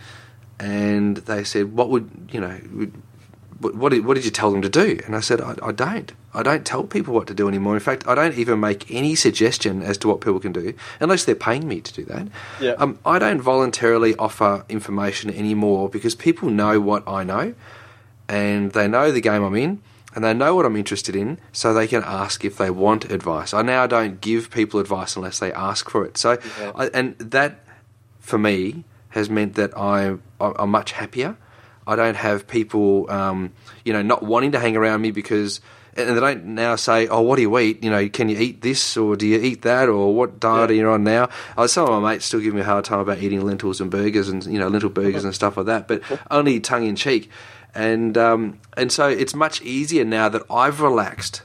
and 0.60 1.18
they 1.18 1.44
said, 1.44 1.74
"What 1.74 1.90
would 1.90 2.30
you 2.32 2.40
know?" 2.42 2.60
What 3.60 3.76
what 3.76 3.90
did, 3.90 4.06
what 4.06 4.14
did 4.14 4.24
you 4.24 4.32
tell 4.32 4.52
them 4.52 4.62
to 4.62 4.70
do? 4.70 5.00
And 5.06 5.14
I 5.14 5.20
said, 5.20 5.42
I, 5.42 5.54
I 5.62 5.74
don't. 5.74 6.14
I 6.34 6.44
don't 6.44 6.66
tell 6.66 6.84
people 6.86 7.14
what 7.14 7.28
to 7.28 7.34
do 7.34 7.50
anymore. 7.50 7.74
In 7.74 7.82
fact, 7.82 8.08
I 8.08 8.16
don't 8.16 8.38
even 8.38 8.60
make 8.62 8.90
any 8.90 9.16
suggestion 9.16 9.82
as 9.82 9.98
to 9.98 10.08
what 10.08 10.22
people 10.22 10.40
can 10.40 10.54
do 10.54 10.74
unless 11.02 11.26
they're 11.26 11.36
paying 11.36 11.68
me 11.68 11.82
to 11.82 11.94
do 11.94 12.06
that. 12.06 12.28
Yeah. 12.62 12.74
Um, 12.78 13.00
I 13.06 13.20
don't 13.20 13.42
voluntarily 13.42 14.16
offer 14.16 14.64
information 14.70 15.30
anymore 15.30 15.90
because 15.90 16.16
people 16.16 16.50
know 16.50 16.80
what 16.80 17.06
I 17.06 17.26
know 17.26 17.54
and 18.30 18.72
they 18.72 18.88
know 18.88 19.12
the 19.12 19.20
game 19.22 19.44
I'm 19.44 19.56
in 19.56 19.82
and 20.16 20.24
they 20.24 20.34
know 20.34 20.56
what 20.56 20.66
I'm 20.66 20.76
interested 20.78 21.16
in, 21.16 21.38
so 21.52 21.74
they 21.74 21.88
can 21.88 22.04
ask 22.04 22.44
if 22.46 22.58
they 22.58 22.70
want 22.70 23.12
advice. 23.12 23.54
I 23.54 23.62
now 23.62 23.86
don't 23.88 24.22
give 24.22 24.50
people 24.50 24.80
advice 24.80 25.16
unless 25.16 25.38
they 25.38 25.52
ask 25.52 25.90
for 25.90 26.06
it. 26.06 26.18
So, 26.18 26.38
Yeah. 26.60 26.72
I, 26.76 26.86
and 26.88 27.18
that 27.20 27.60
for 28.20 28.38
me 28.40 28.86
has 29.10 29.30
meant 29.30 29.56
that 29.56 29.78
I'm, 29.78 30.22
I'm 30.40 30.70
much 30.70 30.92
happier. 30.94 31.38
I 31.88 31.96
don't 31.96 32.16
have 32.16 32.48
people, 32.48 33.10
um, 33.10 33.52
you 33.84 33.94
know, 33.94 34.02
not 34.02 34.22
wanting 34.24 34.52
to 34.52 34.60
hang 34.60 34.76
around 34.78 35.02
me 35.02 35.10
because, 35.12 35.60
and 35.98 36.16
they 36.16 36.20
don't 36.20 36.46
now 36.46 36.76
say, 36.76 37.08
"Oh, 37.08 37.22
what 37.22 37.38
do 37.38 37.42
you 37.42 37.58
eat? 37.58 37.84
You 37.84 37.90
know, 37.90 38.08
can 38.10 38.30
you 38.30 38.38
eat 38.38 38.62
this 38.62 38.96
or 38.96 39.16
do 39.16 39.26
you 39.26 39.40
eat 39.40 39.64
that 39.64 39.90
or 39.90 40.14
what 40.14 40.40
diet 40.40 40.70
Yeah. 40.70 40.76
are 40.76 40.80
you 40.80 40.90
on 40.92 41.04
now?" 41.04 41.30
Uh, 41.58 41.66
some 41.66 41.90
of 41.90 42.02
my 42.02 42.12
mates 42.14 42.26
still 42.26 42.40
give 42.42 42.54
me 42.54 42.62
a 42.62 42.66
hard 42.66 42.86
time 42.86 43.00
about 43.00 43.18
eating 43.18 43.42
lentils 43.44 43.82
and 43.82 43.90
burgers 43.90 44.30
and 44.30 44.46
you 44.46 44.60
know 44.60 44.68
lentil 44.68 44.90
burgers 44.90 45.24
and 45.26 45.34
stuff 45.34 45.58
like 45.58 45.66
that, 45.66 45.88
but 45.88 46.02
only 46.32 46.60
tongue 46.60 46.86
in 46.86 46.96
cheek. 46.96 47.30
And 47.74 48.16
um, 48.18 48.60
and 48.78 48.92
so 48.92 49.08
it's 49.08 49.34
much 49.34 49.62
easier 49.64 50.06
now 50.06 50.30
that 50.30 50.44
I've 50.52 50.82
relaxed 50.82 51.42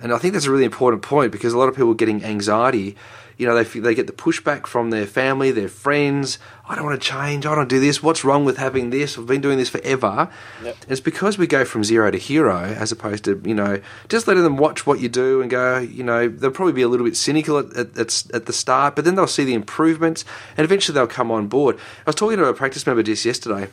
and 0.00 0.12
I 0.12 0.18
think 0.18 0.34
that's 0.34 0.44
a 0.46 0.50
really 0.50 0.64
important 0.64 1.02
point 1.02 1.32
because 1.32 1.52
a 1.52 1.58
lot 1.58 1.68
of 1.68 1.74
people 1.74 1.90
are 1.92 1.94
getting 1.94 2.22
anxiety. 2.24 2.94
You 3.36 3.46
know, 3.46 3.54
they 3.54 3.64
they 3.80 3.94
get 3.94 4.06
the 4.06 4.12
pushback 4.12 4.66
from 4.66 4.90
their 4.90 5.06
family, 5.06 5.50
their 5.50 5.68
friends. 5.68 6.38
I 6.68 6.74
don't 6.74 6.84
want 6.84 7.00
to 7.00 7.08
change. 7.08 7.44
I 7.46 7.54
don't 7.54 7.68
do 7.68 7.80
this. 7.80 8.02
What's 8.02 8.24
wrong 8.24 8.44
with 8.44 8.56
having 8.58 8.90
this? 8.90 9.18
I've 9.18 9.26
been 9.26 9.40
doing 9.40 9.58
this 9.58 9.68
forever. 9.68 10.30
Yep. 10.62 10.76
It's 10.88 11.00
because 11.00 11.36
we 11.36 11.46
go 11.46 11.64
from 11.64 11.84
zero 11.84 12.10
to 12.10 12.18
hero, 12.18 12.56
as 12.58 12.92
opposed 12.92 13.24
to 13.24 13.40
you 13.44 13.54
know 13.54 13.80
just 14.08 14.28
letting 14.28 14.44
them 14.44 14.56
watch 14.56 14.86
what 14.86 15.00
you 15.00 15.08
do 15.08 15.40
and 15.42 15.50
go. 15.50 15.78
You 15.78 16.04
know, 16.04 16.28
they'll 16.28 16.50
probably 16.50 16.72
be 16.74 16.82
a 16.82 16.88
little 16.88 17.04
bit 17.06 17.16
cynical 17.16 17.58
at, 17.58 17.76
at, 17.76 17.98
at, 17.98 18.24
at 18.32 18.46
the 18.46 18.52
start, 18.52 18.94
but 18.96 19.04
then 19.04 19.14
they'll 19.16 19.26
see 19.26 19.44
the 19.44 19.54
improvements, 19.54 20.24
and 20.56 20.64
eventually 20.64 20.94
they'll 20.94 21.06
come 21.06 21.30
on 21.30 21.48
board. 21.48 21.76
I 21.76 21.80
was 22.10 22.14
talking 22.14 22.38
to 22.38 22.44
a 22.46 22.54
practice 22.54 22.86
member 22.86 23.02
just 23.02 23.24
yesterday, 23.24 23.68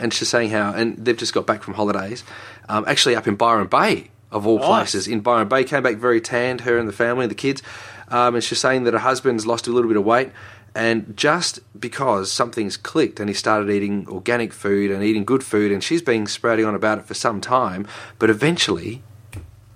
and 0.00 0.12
she's 0.14 0.28
saying 0.28 0.50
how, 0.50 0.72
and 0.72 0.96
they've 0.96 1.16
just 1.16 1.34
got 1.34 1.46
back 1.46 1.62
from 1.62 1.74
holidays, 1.74 2.24
um, 2.68 2.84
actually 2.86 3.16
up 3.16 3.26
in 3.28 3.34
Byron 3.36 3.66
Bay 3.66 4.10
of 4.30 4.46
all 4.46 4.58
Nice. 4.58 4.66
places. 4.66 5.08
In 5.08 5.20
Byron 5.20 5.48
Bay, 5.48 5.64
came 5.64 5.82
back 5.82 5.96
very 5.96 6.20
tanned, 6.20 6.60
her 6.62 6.76
and 6.78 6.86
the 6.86 6.92
family, 6.92 7.26
the 7.26 7.34
kids, 7.34 7.62
um, 8.10 8.34
and 8.34 8.44
she's 8.44 8.58
saying 8.58 8.84
that 8.84 8.92
her 8.92 9.00
husband's 9.00 9.46
lost 9.46 9.66
a 9.66 9.72
little 9.72 9.88
bit 9.88 9.96
of 9.96 10.04
weight, 10.04 10.30
and 10.74 11.16
just 11.16 11.60
because 11.78 12.30
something's 12.30 12.76
clicked 12.76 13.20
and 13.20 13.28
he 13.28 13.34
started 13.34 13.70
eating 13.70 14.06
organic 14.08 14.52
food 14.52 14.90
and 14.90 15.02
eating 15.02 15.24
good 15.24 15.42
food, 15.42 15.72
and 15.72 15.82
she's 15.82 16.02
been 16.02 16.26
sprouting 16.26 16.64
on 16.64 16.74
about 16.74 16.98
it 16.98 17.04
for 17.04 17.14
some 17.14 17.40
time, 17.40 17.86
but 18.18 18.30
eventually 18.30 19.02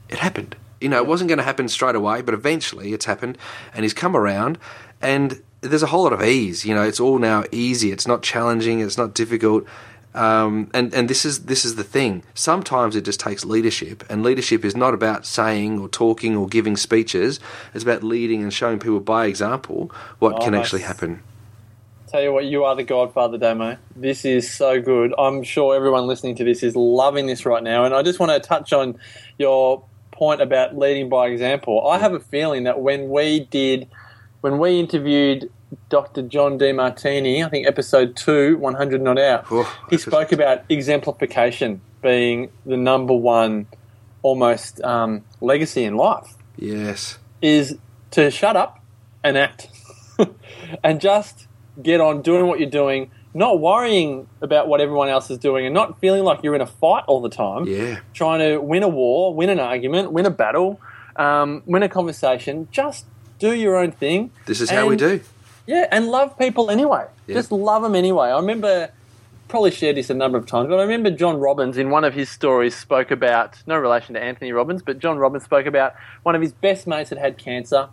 it 0.09 0.19
happened. 0.19 0.57
You 0.81 0.89
know, 0.89 0.99
it 0.99 1.07
wasn't 1.07 1.29
going 1.29 1.39
to 1.39 1.45
happen 1.45 1.69
straight 1.69 1.95
away, 1.95 2.23
but 2.23 2.35
eventually 2.35 2.93
it's 2.93 3.05
happened, 3.05 3.39
and 3.75 3.85
he's 3.85 3.95
come 3.95 4.17
around, 4.17 4.59
and 5.01 5.43
there's 5.61 5.83
a 5.83 5.87
whole 5.87 6.03
lot 6.03 6.13
of 6.13 6.23
ease. 6.23 6.65
You 6.65 6.75
know, 6.75 6.83
it's 6.83 7.01
all 7.01 7.19
now 7.19 7.45
easy. 7.53 7.93
It's 7.93 8.07
not 8.07 8.23
challenging. 8.23 8.81
It's 8.81 8.99
not 8.99 9.15
difficult. 9.15 9.65
Um, 10.15 10.71
and 10.75 10.93
and 10.93 11.09
this 11.09 11.25
is 11.25 11.47
this 11.47 11.65
is 11.65 11.77
the 11.77 11.85
thing. 11.85 12.23
Sometimes 12.35 12.97
it 12.97 13.05
just 13.05 13.19
takes 13.19 13.45
leadership, 13.45 14.05
and 14.11 14.23
leadership 14.23 14.65
is 14.65 14.77
not 14.77 14.93
about 14.93 15.25
saying 15.25 15.79
or 15.79 15.89
talking 15.89 16.37
or 16.37 16.47
giving 16.49 16.77
speeches. 16.77 17.41
It's 17.75 17.83
about 17.83 18.03
leading 18.03 18.43
and 18.43 18.53
showing 18.53 18.79
people 18.79 19.01
by 19.01 19.27
example 19.27 19.91
what 20.19 20.35
Oh, 20.35 20.45
can 20.45 20.55
actually 20.55 20.83
happen. 20.83 21.23
Tell 22.09 22.23
you 22.23 22.31
what, 22.31 22.45
you 22.45 22.65
are 22.65 22.77
the 22.77 22.85
godfather, 22.85 23.39
Damo. 23.39 23.79
This 23.97 24.27
is 24.27 24.53
so 24.53 24.83
good. 24.83 25.15
I'm 25.17 25.43
sure 25.43 25.75
everyone 25.75 26.07
listening 26.07 26.35
to 26.37 26.45
this 26.45 26.63
is 26.63 26.77
loving 26.77 27.27
this 27.27 27.47
right 27.47 27.63
now. 27.63 27.85
And 27.85 27.95
I 27.95 28.03
just 28.03 28.21
want 28.21 28.33
to 28.33 28.41
touch 28.47 28.75
on 28.75 28.99
your 29.39 29.83
point 30.11 30.43
about 30.43 30.77
leading 30.77 31.09
by 31.09 31.29
example. 31.29 31.89
I 31.89 31.97
have 31.97 32.13
a 32.13 32.21
feeling 32.21 32.65
that 32.65 32.81
when 32.83 33.09
we 33.09 33.41
did, 33.41 33.89
when 34.43 34.59
we 34.59 34.79
interviewed 34.79 35.51
Dr. 35.89 36.23
John 36.23 36.59
Demartini, 36.59 37.45
I 37.45 37.49
think 37.49 37.67
episode 37.67 38.17
two, 38.17 38.57
100 38.59 39.01
Not 39.03 39.19
Out, 39.19 39.47
he 39.49 39.57
that's- 39.97 40.03
spoke 40.03 40.33
about 40.33 40.63
exemplification 40.69 41.81
being 42.03 42.51
the 42.67 42.77
number 42.77 43.15
one 43.15 43.67
almost 44.23 44.81
um, 44.83 45.25
legacy 45.41 45.85
in 45.85 45.97
life 45.97 46.35
Yes. 46.57 47.19
is 47.41 47.77
to 48.13 48.31
shut 48.31 48.57
up 48.57 48.81
and 49.25 49.37
act 49.39 49.69
and 50.85 51.01
just 51.01 51.47
get 51.83 52.01
on 52.01 52.23
doing 52.23 52.47
what 52.47 52.61
you're 52.61 52.69
doing, 52.71 53.11
not 53.35 53.61
worrying 53.61 54.29
about 54.43 54.69
what 54.69 54.81
everyone 54.81 55.09
else 55.09 55.31
is 55.31 55.39
doing 55.39 55.65
and 55.65 55.75
not 55.75 55.99
feeling 56.01 56.23
like 56.23 56.41
you're 56.43 56.55
in 56.55 56.61
a 56.61 56.67
fight 56.67 57.05
all 57.07 57.21
the 57.21 57.31
time, 57.31 57.67
Yeah. 57.67 58.01
trying 58.13 58.41
to 58.41 58.59
win 58.59 58.83
a 58.83 58.89
war, 58.89 59.35
win 59.35 59.49
an 59.49 59.59
argument, 59.61 60.13
win 60.13 60.27
a 60.27 60.31
battle, 60.31 60.81
um, 61.17 61.63
win 61.67 61.83
a 61.83 61.89
conversation. 61.89 62.69
Just 62.71 63.07
do 63.39 63.55
your 63.55 63.77
own 63.77 63.91
thing. 63.93 64.31
This 64.47 64.61
is 64.61 64.71
how 64.71 64.87
we 64.87 64.97
do. 64.97 65.21
Yeah, 65.67 65.87
and 65.91 66.09
love 66.09 66.39
people 66.39 66.71
anyway. 66.71 67.07
Yeah. 67.27 67.35
Just 67.35 67.53
love 67.53 67.83
them 67.83 67.95
anyway. 67.95 68.29
I 68.29 68.37
remember, 68.37 68.91
probably 69.49 69.71
shared 69.71 69.97
this 69.97 70.11
a 70.11 70.15
number 70.15 70.39
of 70.39 70.47
times, 70.47 70.69
but 70.69 70.79
I 70.79 70.83
remember 70.83 71.11
John 71.11 71.39
Robbins 71.39 71.79
in 71.79 71.91
one 71.91 72.05
of 72.05 72.15
his 72.15 72.29
stories 72.29 72.75
spoke 72.75 73.11
about, 73.11 73.63
no 73.67 73.77
relation 73.77 74.15
to 74.15 74.23
Anthony 74.23 74.53
Robbins, 74.53 74.83
but 74.83 74.99
John 74.99 75.19
Robbins 75.19 75.45
spoke 75.45 75.67
about 75.67 75.95
one 76.23 76.35
of 76.35 76.43
his 76.43 76.53
best 76.53 76.87
mates 76.87 77.11
had 77.11 77.19
had 77.19 77.39
cancer. 77.39 77.89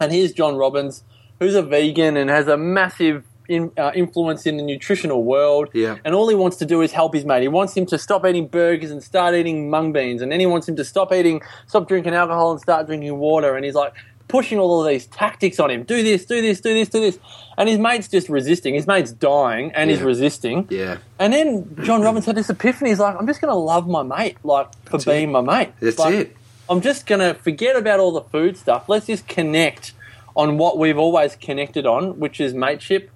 And 0.00 0.12
here's 0.12 0.32
John 0.32 0.56
Robbins, 0.56 1.04
who's 1.38 1.54
a 1.54 1.62
vegan 1.62 2.16
and 2.16 2.30
has 2.30 2.48
a 2.48 2.56
massive 2.56 3.24
in, 3.48 3.72
uh, 3.78 3.92
influence 3.94 4.46
in 4.46 4.56
the 4.56 4.62
nutritional 4.62 5.24
world. 5.24 5.70
Yeah. 5.72 5.96
And 6.04 6.14
all 6.14 6.28
he 6.28 6.34
wants 6.34 6.58
to 6.58 6.66
do 6.66 6.82
is 6.82 6.92
help 6.92 7.14
his 7.14 7.24
mate. 7.24 7.42
He 7.42 7.48
wants 7.48 7.76
him 7.76 7.86
to 7.86 7.98
stop 7.98 8.26
eating 8.26 8.46
burgers 8.46 8.90
and 8.90 9.02
start 9.02 9.34
eating 9.34 9.70
mung 9.70 9.92
beans. 9.92 10.20
And 10.22 10.30
then 10.30 10.38
he 10.38 10.46
wants 10.46 10.68
him 10.68 10.76
to 10.76 10.84
stop 10.84 11.12
eating, 11.12 11.40
stop 11.66 11.88
drinking 11.88 12.14
alcohol 12.14 12.52
and 12.52 12.60
start 12.60 12.86
drinking 12.86 13.16
water. 13.18 13.56
And 13.56 13.64
he's 13.64 13.74
like 13.74 13.94
pushing 14.28 14.58
all 14.58 14.80
of 14.82 14.88
these 14.88 15.06
tactics 15.06 15.58
on 15.58 15.70
him. 15.70 15.82
Do 15.84 16.02
this, 16.02 16.24
do 16.26 16.40
this, 16.40 16.60
do 16.60 16.74
this, 16.74 16.88
do 16.88 17.00
this. 17.00 17.18
And 17.56 17.68
his 17.68 17.78
mate's 17.78 18.08
just 18.08 18.28
resisting. 18.28 18.74
His 18.74 18.86
mate's 18.86 19.10
dying 19.10 19.72
and 19.72 19.90
he's 19.90 20.02
resisting. 20.02 20.66
Yeah. 20.70 20.98
And 21.18 21.32
then 21.32 21.76
John 21.82 22.02
Robbins 22.02 22.26
had 22.26 22.36
this 22.36 22.50
epiphany. 22.50 22.90
He's 22.90 23.00
like, 23.00 23.16
I'm 23.18 23.26
just 23.26 23.40
going 23.40 23.50
to 23.52 23.58
love 23.58 23.88
my 23.88 24.02
mate, 24.02 24.36
like 24.44 24.72
for 24.84 24.92
That's 24.92 25.04
being 25.06 25.30
it. 25.30 25.32
my 25.32 25.40
mate. 25.40 25.72
That's 25.80 25.98
Like, 25.98 26.14
it. 26.14 26.36
I'm 26.70 26.82
just 26.82 27.06
going 27.06 27.20
to 27.20 27.34
forget 27.40 27.76
about 27.76 27.98
all 28.00 28.12
the 28.12 28.20
food 28.20 28.56
stuff. 28.58 28.88
Let's 28.88 29.06
just 29.06 29.26
connect 29.26 29.92
on 30.36 30.58
what 30.58 30.78
we've 30.78 30.98
always 30.98 31.34
connected 31.34 31.86
on, 31.86 32.20
which 32.20 32.40
is 32.40 32.52
mateship, 32.54 33.10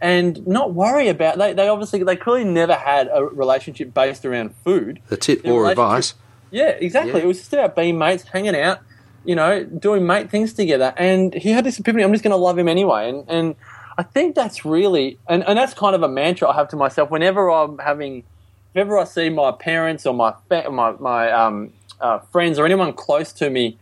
and 0.00 0.46
not 0.46 0.74
worry 0.74 1.08
about. 1.08 1.38
They, 1.38 1.54
they 1.54 1.66
obviously 1.68 2.02
they 2.04 2.14
clearly 2.16 2.44
never 2.44 2.74
had 2.74 3.08
a 3.12 3.24
relationship 3.24 3.94
based 3.94 4.24
around 4.26 4.54
food. 4.62 5.00
That's 5.08 5.28
it. 5.30 5.42
Their 5.42 5.52
Or 5.54 5.70
advice. 5.70 6.14
Yeah, 6.50 6.68
exactly. 6.68 7.14
Yeah. 7.14 7.24
It 7.24 7.26
was 7.26 7.38
just 7.38 7.52
about 7.52 7.74
being 7.74 7.98
mates, 7.98 8.22
hanging 8.24 8.54
out, 8.54 8.80
you 9.24 9.34
know, 9.34 9.64
doing 9.64 10.06
mate 10.06 10.30
things 10.30 10.52
together. 10.52 10.94
And 10.96 11.34
he 11.34 11.50
had 11.50 11.64
this 11.64 11.78
epiphany. 11.78 12.04
I'm 12.04 12.12
just 12.12 12.24
going 12.24 12.32
to 12.32 12.36
love 12.36 12.58
him 12.58 12.68
anyway. 12.68 13.08
And 13.08 13.24
and 13.28 13.56
I 13.96 14.02
think 14.02 14.34
that's 14.34 14.64
really 14.64 15.18
and, 15.28 15.42
and 15.46 15.58
that's 15.58 15.74
kind 15.74 15.94
of 15.94 16.02
a 16.02 16.08
mantra 16.08 16.48
I 16.48 16.54
have 16.54 16.68
to 16.68 16.76
myself 16.76 17.10
whenever 17.10 17.50
I'm 17.50 17.78
having, 17.78 18.18
if 18.18 18.76
ever 18.76 18.96
I 18.98 19.04
see 19.04 19.28
my 19.28 19.52
parents 19.52 20.06
or 20.06 20.14
my 20.14 20.34
my 20.70 20.92
my 20.92 21.30
um, 21.32 21.72
uh, 22.00 22.18
friends 22.18 22.58
or 22.58 22.64
anyone 22.64 22.92
close 22.92 23.32
to 23.34 23.50
me 23.50 23.78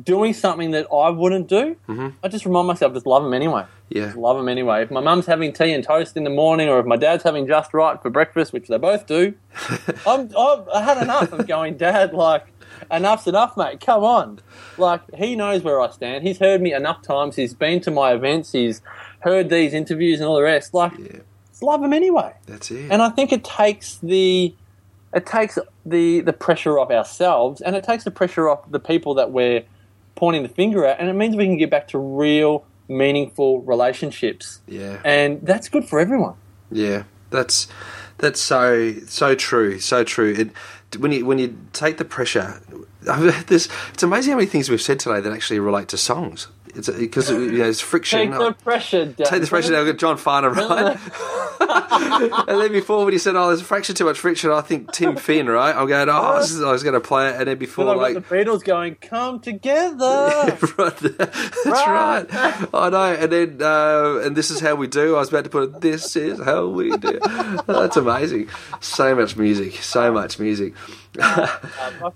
doing 0.00 0.32
something 0.32 0.70
that 0.70 0.86
I 0.92 1.10
wouldn't 1.10 1.48
do, 1.48 1.76
mm-hmm. 1.88 2.08
I 2.22 2.28
just 2.28 2.46
remind 2.46 2.66
myself 2.66 2.94
just 2.94 3.06
love 3.06 3.22
them 3.22 3.34
anyway. 3.34 3.64
Yeah. 3.90 4.06
Just 4.06 4.16
love 4.16 4.36
them 4.36 4.48
anyway. 4.48 4.82
If 4.82 4.90
my 4.90 5.00
mum's 5.00 5.26
having 5.26 5.52
tea 5.52 5.72
and 5.72 5.84
toast 5.84 6.16
in 6.16 6.24
the 6.24 6.30
morning, 6.30 6.68
or 6.68 6.80
if 6.80 6.86
my 6.86 6.96
dad's 6.96 7.22
having 7.24 7.46
just 7.46 7.74
right 7.74 8.00
for 8.00 8.08
breakfast, 8.08 8.52
which 8.52 8.68
they 8.68 8.78
both 8.78 9.06
do, 9.06 9.34
I'm, 10.06 10.30
I've 10.36 10.68
I 10.68 10.82
had 10.82 11.02
enough 11.02 11.32
of 11.32 11.46
going, 11.46 11.76
Dad, 11.76 12.14
like, 12.14 12.46
enough's 12.90 13.26
enough, 13.26 13.56
mate. 13.56 13.80
Come 13.80 14.02
on. 14.02 14.40
Like, 14.78 15.02
he 15.14 15.36
knows 15.36 15.62
where 15.62 15.80
I 15.80 15.90
stand. 15.90 16.26
He's 16.26 16.38
heard 16.38 16.62
me 16.62 16.72
enough 16.72 17.02
times. 17.02 17.36
He's 17.36 17.52
been 17.54 17.80
to 17.82 17.90
my 17.90 18.12
events. 18.12 18.52
He's 18.52 18.80
heard 19.20 19.50
these 19.50 19.74
interviews 19.74 20.20
and 20.20 20.28
all 20.28 20.36
the 20.36 20.42
rest. 20.42 20.72
Like, 20.72 20.92
Yeah. 20.98 21.18
just 21.50 21.62
love 21.62 21.82
them 21.82 21.92
anyway. 21.92 22.32
That's 22.46 22.70
it. 22.70 22.90
And 22.90 23.02
I 23.02 23.10
think 23.10 23.30
it 23.32 23.44
takes 23.44 23.98
the 23.98 24.54
it 25.14 25.26
takes 25.26 25.58
the 25.84 26.20
the 26.20 26.32
pressure 26.32 26.78
off 26.78 26.90
ourselves, 26.90 27.60
and 27.60 27.76
it 27.76 27.84
takes 27.84 28.04
the 28.04 28.10
pressure 28.10 28.48
off 28.48 28.70
the 28.70 28.80
people 28.80 29.12
that 29.14 29.30
we're 29.30 29.62
pointing 30.22 30.44
the 30.44 30.48
finger 30.48 30.86
at, 30.86 31.00
and 31.00 31.08
it 31.08 31.14
means 31.14 31.34
we 31.34 31.46
can 31.46 31.56
get 31.56 31.68
back 31.68 31.88
to 31.88 31.98
real, 31.98 32.64
meaningful 32.86 33.60
relationships, 33.62 34.60
yeah. 34.68 35.00
and 35.04 35.44
that's 35.44 35.68
good 35.68 35.84
for 35.84 35.98
everyone. 35.98 36.34
Yeah, 36.70 37.02
that's 37.30 37.66
that's 38.18 38.40
so 38.40 38.94
so 39.06 39.34
true, 39.34 39.80
so 39.80 40.04
true. 40.04 40.32
It, 40.32 41.00
when 41.00 41.10
you 41.10 41.26
when 41.26 41.38
you 41.40 41.58
take 41.72 41.96
the 41.96 42.04
pressure, 42.04 42.62
this 43.48 43.68
it's 43.92 44.04
amazing 44.04 44.30
how 44.30 44.36
many 44.36 44.48
things 44.48 44.70
we've 44.70 44.80
said 44.80 45.00
today 45.00 45.20
that 45.20 45.32
actually 45.32 45.58
relate 45.58 45.88
to 45.88 45.98
songs. 45.98 46.46
It's 46.74 46.88
because 46.88 47.30
you 47.30 47.52
know, 47.52 47.68
it's 47.68 47.80
friction. 47.80 48.30
Take 48.30 48.38
the 48.38 48.52
pressure 48.52 49.06
down. 49.06 49.26
Take 49.26 49.42
the 49.42 49.46
pressure 49.46 49.72
down. 49.72 49.80
I've 49.80 49.86
got 49.86 49.98
John 49.98 50.16
Farnham 50.16 50.54
right. 50.54 50.98
and 52.48 52.60
then 52.60 52.72
before 52.72 53.04
when 53.04 53.12
he 53.12 53.18
said, 53.18 53.36
"Oh, 53.36 53.48
there's 53.48 53.60
a 53.60 53.64
fraction 53.64 53.94
too 53.94 54.04
much 54.06 54.18
friction," 54.18 54.50
I 54.50 54.62
think 54.62 54.90
Tim 54.92 55.16
Finn, 55.22 55.48
right? 55.48 55.74
I'm 55.74 55.86
going, 55.86 56.08
"Oh, 56.08 56.38
is, 56.38 56.62
I 56.62 56.72
was 56.72 56.82
going 56.82 56.94
to 56.94 57.00
play 57.00 57.28
it," 57.28 57.36
and 57.36 57.46
then 57.48 57.58
before 57.58 57.94
like. 57.94 58.14
the 58.14 58.20
Beatles 58.20 58.64
going, 58.64 58.94
come 58.96 59.40
together. 59.40 60.56
right, 60.78 60.96
that's 60.96 61.66
right. 61.66 62.26
I 62.74 62.88
know. 62.90 63.16
And 63.18 63.32
then, 63.32 63.62
uh, 63.62 64.22
and 64.24 64.34
this 64.34 64.50
is 64.50 64.60
how 64.60 64.74
we 64.74 64.86
do. 64.86 65.16
I 65.16 65.18
was 65.18 65.28
about 65.28 65.44
to 65.44 65.50
put 65.50 65.62
it. 65.64 65.80
This 65.80 66.16
is 66.16 66.40
how 66.40 66.68
we 66.68 66.96
do. 66.96 67.20
That's 67.66 67.96
amazing. 67.96 68.48
So 68.80 69.14
much 69.14 69.36
music. 69.36 69.74
So 69.82 70.10
much 70.12 70.38
music. 70.38 70.74
Uh, 71.18 71.58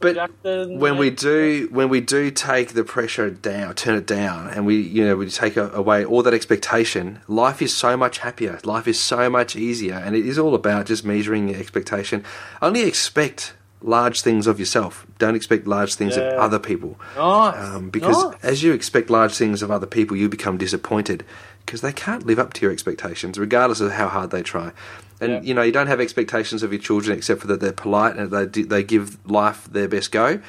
But 0.01 0.15
Jackson, 0.15 0.79
when 0.79 0.97
we 0.97 1.11
do 1.11 1.69
when 1.71 1.89
we 1.89 2.01
do 2.01 2.31
take 2.31 2.75
the 2.75 2.85
pressure 2.85 3.31
down 3.31 3.75
turn 3.75 3.95
it 3.97 4.07
down 4.07 4.49
and 4.49 4.65
we 4.67 4.77
you 4.77 5.05
know 5.05 5.17
we 5.17 5.29
take 5.29 5.57
a, 5.57 5.71
away 5.71 6.05
all 6.05 6.23
that 6.23 6.35
expectation 6.35 7.21
life 7.29 7.61
is 7.61 7.75
so 7.75 7.97
much 7.97 8.19
happier. 8.19 8.59
Life 8.65 8.89
is 8.89 8.99
so 8.99 9.29
much 9.31 9.57
easier. 9.57 9.95
And 9.95 10.17
it 10.17 10.27
is 10.27 10.39
all 10.39 10.55
about 10.55 10.87
just 10.87 11.05
measuring 11.05 11.49
your 11.49 11.59
expectation. 11.59 12.25
Only 12.61 12.83
expect 12.83 13.55
large 13.87 14.21
things 14.21 14.47
of 14.47 14.59
yourself 14.59 15.07
don't 15.19 15.35
expect 15.37 15.67
large 15.67 15.95
things 15.95 16.17
of 16.17 16.25
other 16.39 16.59
people 16.59 16.99
Nice. 17.17 17.57
um, 17.75 17.89
because 17.91 18.23
Nice. 18.25 18.35
as 18.43 18.63
you 18.63 18.73
expect 18.73 19.09
large 19.11 19.35
things 19.35 19.63
of 19.63 19.71
other 19.71 19.87
people 19.87 20.17
you 20.17 20.29
become 20.29 20.59
disappointed 20.59 21.25
because 21.65 21.81
they 21.81 21.93
can't 21.93 22.27
live 22.27 22.39
up 22.39 22.53
to 22.55 22.61
your 22.63 22.73
expectations 22.73 23.39
regardless 23.39 23.81
of 23.81 23.93
how 23.93 24.09
hard 24.09 24.31
they 24.33 24.43
try 24.43 24.73
and 25.21 25.31
Yeah. 25.33 25.41
you 25.43 25.55
know 25.55 25.63
you 25.63 25.73
don't 25.73 25.87
have 25.87 26.01
expectations 26.01 26.63
of 26.65 26.73
your 26.73 26.83
children 26.83 27.17
except 27.17 27.41
for 27.41 27.47
that 27.47 27.61
they're 27.61 27.73
polite 27.73 28.17
and 28.17 28.31
they 28.31 28.45
do, 28.47 28.65
they 28.65 28.83
give 28.83 29.19
life 29.31 29.69
their 29.71 29.89
best 29.89 30.11
go 30.13 30.41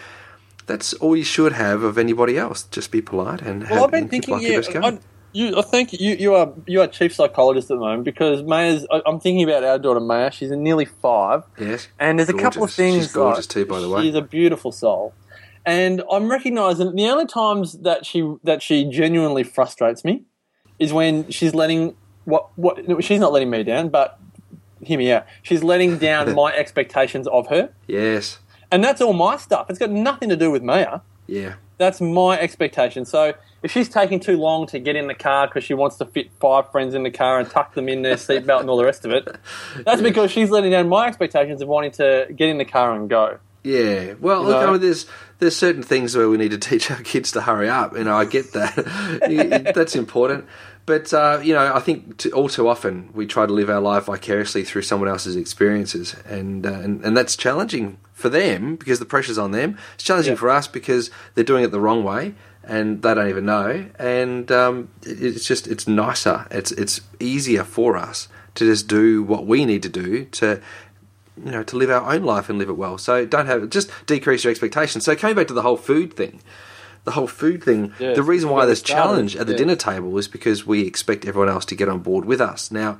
that's 0.65 0.93
all 0.95 1.15
you 1.15 1.23
should 1.23 1.53
have 1.53 1.81
of 1.81 1.97
anybody 1.97 2.37
else. 2.37 2.63
Just 2.63 2.91
be 2.91 3.01
polite 3.01 3.41
and 3.41 3.63
have 3.63 3.71
Well, 3.71 3.85
I've 3.85 3.91
been 3.91 4.09
thinking, 4.09 4.33
life 4.33 4.43
your 4.43 4.51
yeah, 4.51 4.57
best 4.57 4.73
go. 4.73 4.81
I, 4.81 4.99
you, 5.33 5.57
I 5.57 5.61
think 5.61 5.93
you, 5.93 6.15
you 6.15 6.35
are 6.35 6.53
you 6.65 6.81
are 6.81 6.87
chief 6.87 7.13
psychologist 7.13 7.69
at 7.69 7.75
the 7.75 7.79
moment 7.79 8.05
because 8.05 8.43
Maya's. 8.43 8.87
I, 8.91 9.01
I'm 9.05 9.19
thinking 9.19 9.47
about 9.47 9.63
our 9.63 9.77
daughter 9.77 9.99
Maya. 9.99 10.31
She's 10.31 10.51
nearly 10.51 10.85
five, 10.85 11.43
yes, 11.59 11.87
and 11.99 12.17
there's 12.19 12.29
a 12.29 12.33
couple 12.33 12.63
of 12.63 12.71
things. 12.71 13.03
She's 13.03 13.13
gorgeous 13.13 13.45
like, 13.45 13.49
too, 13.49 13.65
by 13.65 13.79
the 13.79 13.89
way. 13.89 14.03
She's 14.03 14.15
a 14.15 14.21
beautiful 14.21 14.71
soul, 14.71 15.13
and 15.65 16.01
I'm 16.11 16.29
recognizing 16.29 16.95
the 16.95 17.07
only 17.07 17.25
times 17.25 17.73
that 17.79 18.05
she 18.05 18.35
that 18.43 18.63
she 18.63 18.85
genuinely 18.89 19.43
frustrates 19.43 20.03
me 20.03 20.23
is 20.79 20.93
when 20.93 21.29
she's 21.29 21.53
letting 21.53 21.95
what 22.25 22.49
what 22.55 23.03
she's 23.03 23.19
not 23.19 23.31
letting 23.31 23.49
me 23.49 23.63
down, 23.63 23.89
but 23.89 24.19
hear 24.81 24.97
me 24.97 25.11
out. 25.11 25.25
She's 25.43 25.63
letting 25.63 25.97
down 25.97 26.33
my 26.41 26.53
expectations 26.53 27.27
of 27.27 27.47
her, 27.47 27.73
yes, 27.87 28.39
and 28.71 28.83
that's 28.83 29.01
all 29.01 29.13
my 29.13 29.37
stuff. 29.37 29.69
It's 29.69 29.79
got 29.79 29.91
nothing 29.91 30.29
to 30.29 30.35
do 30.35 30.49
with 30.49 30.63
Maya. 30.63 31.01
yeah, 31.27 31.55
That's 31.77 32.01
my 32.01 32.39
expectation. 32.39 33.05
So 33.05 33.33
if 33.63 33.71
she's 33.71 33.89
taking 33.89 34.19
too 34.19 34.37
long 34.37 34.65
to 34.67 34.79
get 34.79 34.95
in 34.95 35.07
the 35.07 35.13
car 35.13 35.47
because 35.47 35.63
she 35.63 35.73
wants 35.73 35.97
to 35.97 36.05
fit 36.05 36.31
five 36.39 36.71
friends 36.71 36.93
in 36.95 37.03
the 37.03 37.11
car 37.11 37.39
and 37.39 37.49
tuck 37.49 37.73
them 37.75 37.87
in 37.89 38.01
their 38.01 38.15
seatbelt 38.15 38.61
and 38.61 38.69
all 38.69 38.77
the 38.77 38.85
rest 38.85 39.05
of 39.05 39.11
it, 39.11 39.27
that's 39.85 40.01
because 40.01 40.31
she's 40.31 40.49
letting 40.49 40.71
down 40.71 40.89
my 40.89 41.07
expectations 41.07 41.61
of 41.61 41.67
wanting 41.67 41.91
to 41.91 42.27
get 42.35 42.49
in 42.49 42.57
the 42.57 42.65
car 42.65 42.95
and 42.95 43.09
go. 43.09 43.37
yeah. 43.63 44.13
Well, 44.19 44.41
You 44.41 44.47
look, 44.47 44.61
know? 44.61 44.67
I 44.67 44.71
mean, 44.71 44.81
there's 44.81 45.05
there's 45.39 45.55
certain 45.55 45.83
things 45.83 46.15
where 46.17 46.27
we 46.29 46.37
need 46.37 46.51
to 46.51 46.57
teach 46.57 46.89
our 46.89 47.01
kids 47.01 47.33
to 47.33 47.41
hurry 47.41 47.69
up. 47.69 47.95
You 47.95 48.03
know, 48.05 48.15
I 48.17 48.25
get 48.25 48.53
that. 48.53 49.71
That's 49.75 49.95
important. 49.95 50.45
But 50.87 51.13
uh, 51.13 51.39
you 51.43 51.53
know, 51.53 51.71
I 51.75 51.79
think 51.79 52.17
to, 52.19 52.31
all 52.31 52.49
too 52.49 52.67
often 52.67 53.09
we 53.13 53.27
try 53.27 53.45
to 53.45 53.53
live 53.53 53.69
our 53.69 53.81
life 53.81 54.05
vicariously 54.05 54.63
through 54.63 54.81
someone 54.83 55.09
else's 55.09 55.35
experiences, 55.35 56.15
and 56.25 56.65
uh, 56.65 56.71
and, 56.71 57.03
and 57.05 57.15
that's 57.15 57.35
challenging 57.35 57.97
for 58.13 58.29
them 58.29 58.77
because 58.77 58.97
the 58.97 59.05
pressure's 59.05 59.37
on 59.37 59.51
them. 59.51 59.77
It's 59.95 60.03
challenging 60.03 60.33
Yeah. 60.33 60.39
for 60.39 60.49
us 60.49 60.67
because 60.67 61.11
they're 61.35 61.43
doing 61.43 61.63
it 61.65 61.71
the 61.71 61.81
wrong 61.81 62.03
way, 62.05 62.33
and 62.63 63.01
they 63.01 63.13
don't 63.13 63.27
even 63.29 63.45
know. 63.45 63.85
And 63.99 64.49
um, 64.51 64.87
it, 65.03 65.21
it's 65.21 65.45
just 65.45 65.67
it's 65.67 65.87
nicer. 65.89 66.47
It's 66.51 66.71
it's 66.71 67.01
easier 67.19 67.65
for 67.65 67.97
us 67.97 68.29
to 68.55 68.65
just 68.65 68.87
do 68.87 69.21
what 69.23 69.45
we 69.45 69.65
need 69.65 69.83
to 69.83 69.89
do 69.89 70.23
to 70.25 70.61
you 71.43 71.51
know, 71.51 71.63
to 71.63 71.75
live 71.77 71.91
our 71.91 72.13
own 72.15 72.23
life 72.23 72.49
and 72.49 72.57
live 72.57 72.69
it 72.69 72.77
well. 72.77 72.97
So 72.97 73.25
don't 73.25 73.45
have 73.45 73.69
just 73.69 73.91
decrease 74.07 74.45
your 74.45 74.51
expectations. 74.51 75.03
So 75.03 75.15
coming 75.17 75.35
back 75.35 75.47
to 75.49 75.53
the 75.53 75.61
whole 75.61 75.77
food 75.77 76.13
thing, 76.13 76.39
the 77.07 77.11
whole 77.11 77.25
food 77.25 77.63
thing. 77.63 77.93
Yeah, 77.99 78.13
the 78.13 78.21
reason 78.21 78.49
why 78.49 78.65
there's 78.65 78.79
started, 78.79 79.01
challenge 79.01 79.35
at 79.37 79.47
the 79.47 79.53
yeah. 79.53 79.59
dinner 79.59 79.75
table 79.77 80.17
is 80.17 80.27
because 80.27 80.67
we 80.67 80.81
expect 80.81 81.25
everyone 81.25 81.47
else 81.47 81.63
to 81.65 81.75
get 81.75 81.87
on 81.87 81.99
board 81.99 82.25
with 82.25 82.41
us. 82.41 82.69
Now, 82.69 82.99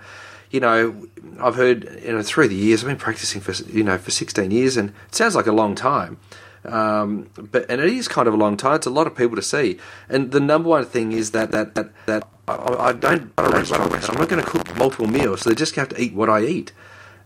you 0.50 0.62
know, 0.62 1.08
I've 1.42 1.56
heard 1.56 2.00
you 2.06 2.14
know 2.14 2.24
through 2.24 2.48
the 2.48 2.56
years 2.56 2.82
I've 2.82 2.88
been 2.88 2.96
practicing 2.96 3.42
for 3.42 3.52
you 3.70 3.84
know 3.84 3.98
for 3.98 4.12
16 4.12 4.50
years, 4.50 4.78
and 4.78 4.94
it 5.10 5.16
sounds 5.16 5.36
like 5.36 5.46
a 5.46 5.52
long 5.52 5.76
time. 5.76 6.18
Um, 6.64 7.30
but 7.36 7.70
and 7.70 7.82
it 7.82 7.90
is 7.90 8.08
kind 8.08 8.30
of 8.30 8.34
a 8.34 8.38
long 8.38 8.56
time. 8.56 8.76
It's 8.76 8.88
a 8.88 8.90
lot 8.90 9.08
of 9.08 9.16
people 9.16 9.36
to 9.36 9.42
see. 9.42 9.78
And 10.08 10.32
the 10.32 10.40
number 10.40 10.70
one 10.70 10.86
thing 10.86 11.12
is 11.12 11.32
that 11.32 11.52
that 11.52 11.76
that, 11.76 11.90
that 12.06 12.28
I, 12.48 12.54
I 12.54 12.94
don't 12.94 13.34
I 13.38 13.50
don't 13.52 14.10
I'm 14.10 14.16
not 14.16 14.30
going 14.30 14.42
to 14.42 14.50
cook 14.50 14.74
multiple 14.78 15.08
meals. 15.08 15.42
So 15.42 15.50
they 15.50 15.56
just 15.56 15.76
have 15.76 15.90
to 15.90 16.02
eat 16.02 16.14
what 16.14 16.30
I 16.30 16.46
eat 16.46 16.72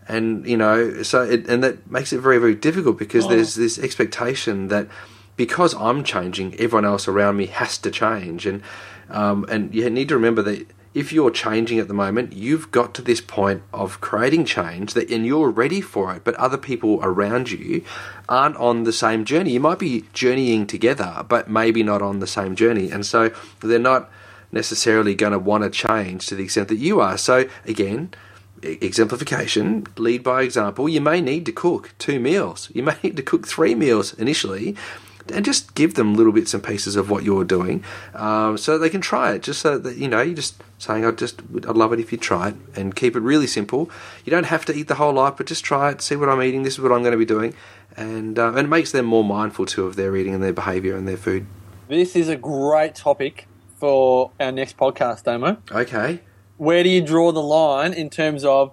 and 0.08 0.44
you 0.46 0.56
know 0.56 1.02
so 1.04 1.22
it, 1.22 1.46
and 1.48 1.62
that 1.62 1.88
makes 1.88 2.12
it 2.12 2.18
very 2.18 2.38
very 2.38 2.56
difficult 2.56 2.98
because 2.98 3.28
there's 3.28 3.54
this 3.54 3.78
expectation 3.78 4.66
that 4.66 4.88
because 5.42 5.74
I'm 5.74 6.04
changing 6.04 6.54
everyone 6.54 6.84
else 6.84 7.08
around 7.08 7.36
me 7.36 7.46
has 7.46 7.76
to 7.78 7.90
change 7.90 8.46
and 8.46 8.62
um, 9.10 9.44
and 9.48 9.74
you 9.74 9.90
need 9.90 10.08
to 10.10 10.14
remember 10.14 10.40
that 10.42 10.68
if 10.94 11.12
you're 11.12 11.32
changing 11.32 11.80
at 11.80 11.88
the 11.88 11.94
moment 11.94 12.32
you've 12.32 12.70
got 12.70 12.94
to 12.94 13.02
this 13.02 13.20
point 13.20 13.60
of 13.72 14.00
creating 14.00 14.44
change 14.44 14.94
that 14.94 15.10
and 15.10 15.26
you're 15.26 15.50
ready 15.50 15.80
for 15.80 16.14
it 16.14 16.22
but 16.22 16.36
other 16.36 16.56
people 16.56 17.00
around 17.02 17.50
you 17.50 17.84
aren't 18.28 18.56
on 18.58 18.84
the 18.84 18.92
same 18.92 19.24
journey 19.24 19.50
you 19.50 19.58
might 19.58 19.80
be 19.80 20.04
journeying 20.12 20.64
together 20.64 21.26
but 21.28 21.50
maybe 21.50 21.82
not 21.82 22.00
on 22.00 22.20
the 22.20 22.26
same 22.28 22.54
journey 22.54 22.88
and 22.88 23.04
so 23.04 23.28
they're 23.62 23.80
not 23.80 24.08
necessarily 24.52 25.12
going 25.12 25.32
to 25.32 25.40
want 25.40 25.64
to 25.64 25.70
change 25.70 26.24
to 26.28 26.36
the 26.36 26.44
extent 26.44 26.68
that 26.68 26.76
you 26.76 27.00
are 27.00 27.18
so 27.18 27.48
again 27.66 28.14
exemplification, 28.62 29.86
lead 29.96 30.22
by 30.22 30.42
example, 30.42 30.88
you 30.88 31.00
may 31.00 31.20
need 31.20 31.46
to 31.46 31.52
cook 31.52 31.94
two 31.98 32.20
meals. 32.20 32.70
You 32.72 32.82
may 32.82 32.96
need 33.02 33.16
to 33.16 33.22
cook 33.22 33.46
three 33.46 33.74
meals 33.74 34.14
initially. 34.14 34.76
And 35.32 35.44
just 35.44 35.74
give 35.74 35.94
them 35.94 36.14
little 36.14 36.32
bits 36.32 36.54
and 36.54 36.62
pieces 36.62 36.96
of 36.96 37.10
what 37.10 37.22
you're 37.22 37.44
doing, 37.44 37.84
um, 38.14 38.58
so 38.58 38.78
they 38.78 38.90
can 38.90 39.00
try 39.00 39.32
it. 39.32 39.42
Just 39.42 39.60
so 39.60 39.78
that 39.78 39.96
you 39.96 40.08
know, 40.08 40.20
you're 40.20 40.34
just 40.34 40.62
saying, 40.78 41.04
"I 41.04 41.10
just, 41.12 41.40
I'd 41.54 41.76
love 41.76 41.92
it 41.92 42.00
if 42.00 42.10
you 42.10 42.18
try 42.18 42.48
it," 42.48 42.56
and 42.74 42.94
keep 42.94 43.14
it 43.14 43.20
really 43.20 43.46
simple. 43.46 43.90
You 44.24 44.30
don't 44.30 44.46
have 44.46 44.64
to 44.66 44.74
eat 44.74 44.88
the 44.88 44.96
whole 44.96 45.12
lot, 45.12 45.36
but 45.36 45.46
just 45.46 45.64
try 45.64 45.90
it. 45.90 46.02
See 46.02 46.16
what 46.16 46.28
I'm 46.28 46.42
eating. 46.42 46.62
This 46.62 46.74
is 46.74 46.80
what 46.80 46.92
I'm 46.92 47.02
going 47.02 47.12
to 47.12 47.18
be 47.18 47.24
doing, 47.24 47.54
and 47.96 48.38
uh, 48.38 48.48
and 48.48 48.58
it 48.66 48.68
makes 48.68 48.92
them 48.92 49.06
more 49.06 49.24
mindful 49.24 49.66
too 49.66 49.86
of 49.86 49.96
their 49.96 50.16
eating 50.16 50.34
and 50.34 50.42
their 50.42 50.52
behaviour 50.52 50.96
and 50.96 51.06
their 51.06 51.16
food. 51.16 51.46
This 51.88 52.16
is 52.16 52.28
a 52.28 52.36
great 52.36 52.94
topic 52.94 53.46
for 53.78 54.30
our 54.40 54.52
next 54.52 54.76
podcast, 54.76 55.24
Damo. 55.24 55.58
Okay. 55.70 56.20
Where 56.56 56.82
do 56.82 56.88
you 56.88 57.02
draw 57.02 57.32
the 57.32 57.42
line 57.42 57.92
in 57.92 58.08
terms 58.08 58.44
of, 58.44 58.72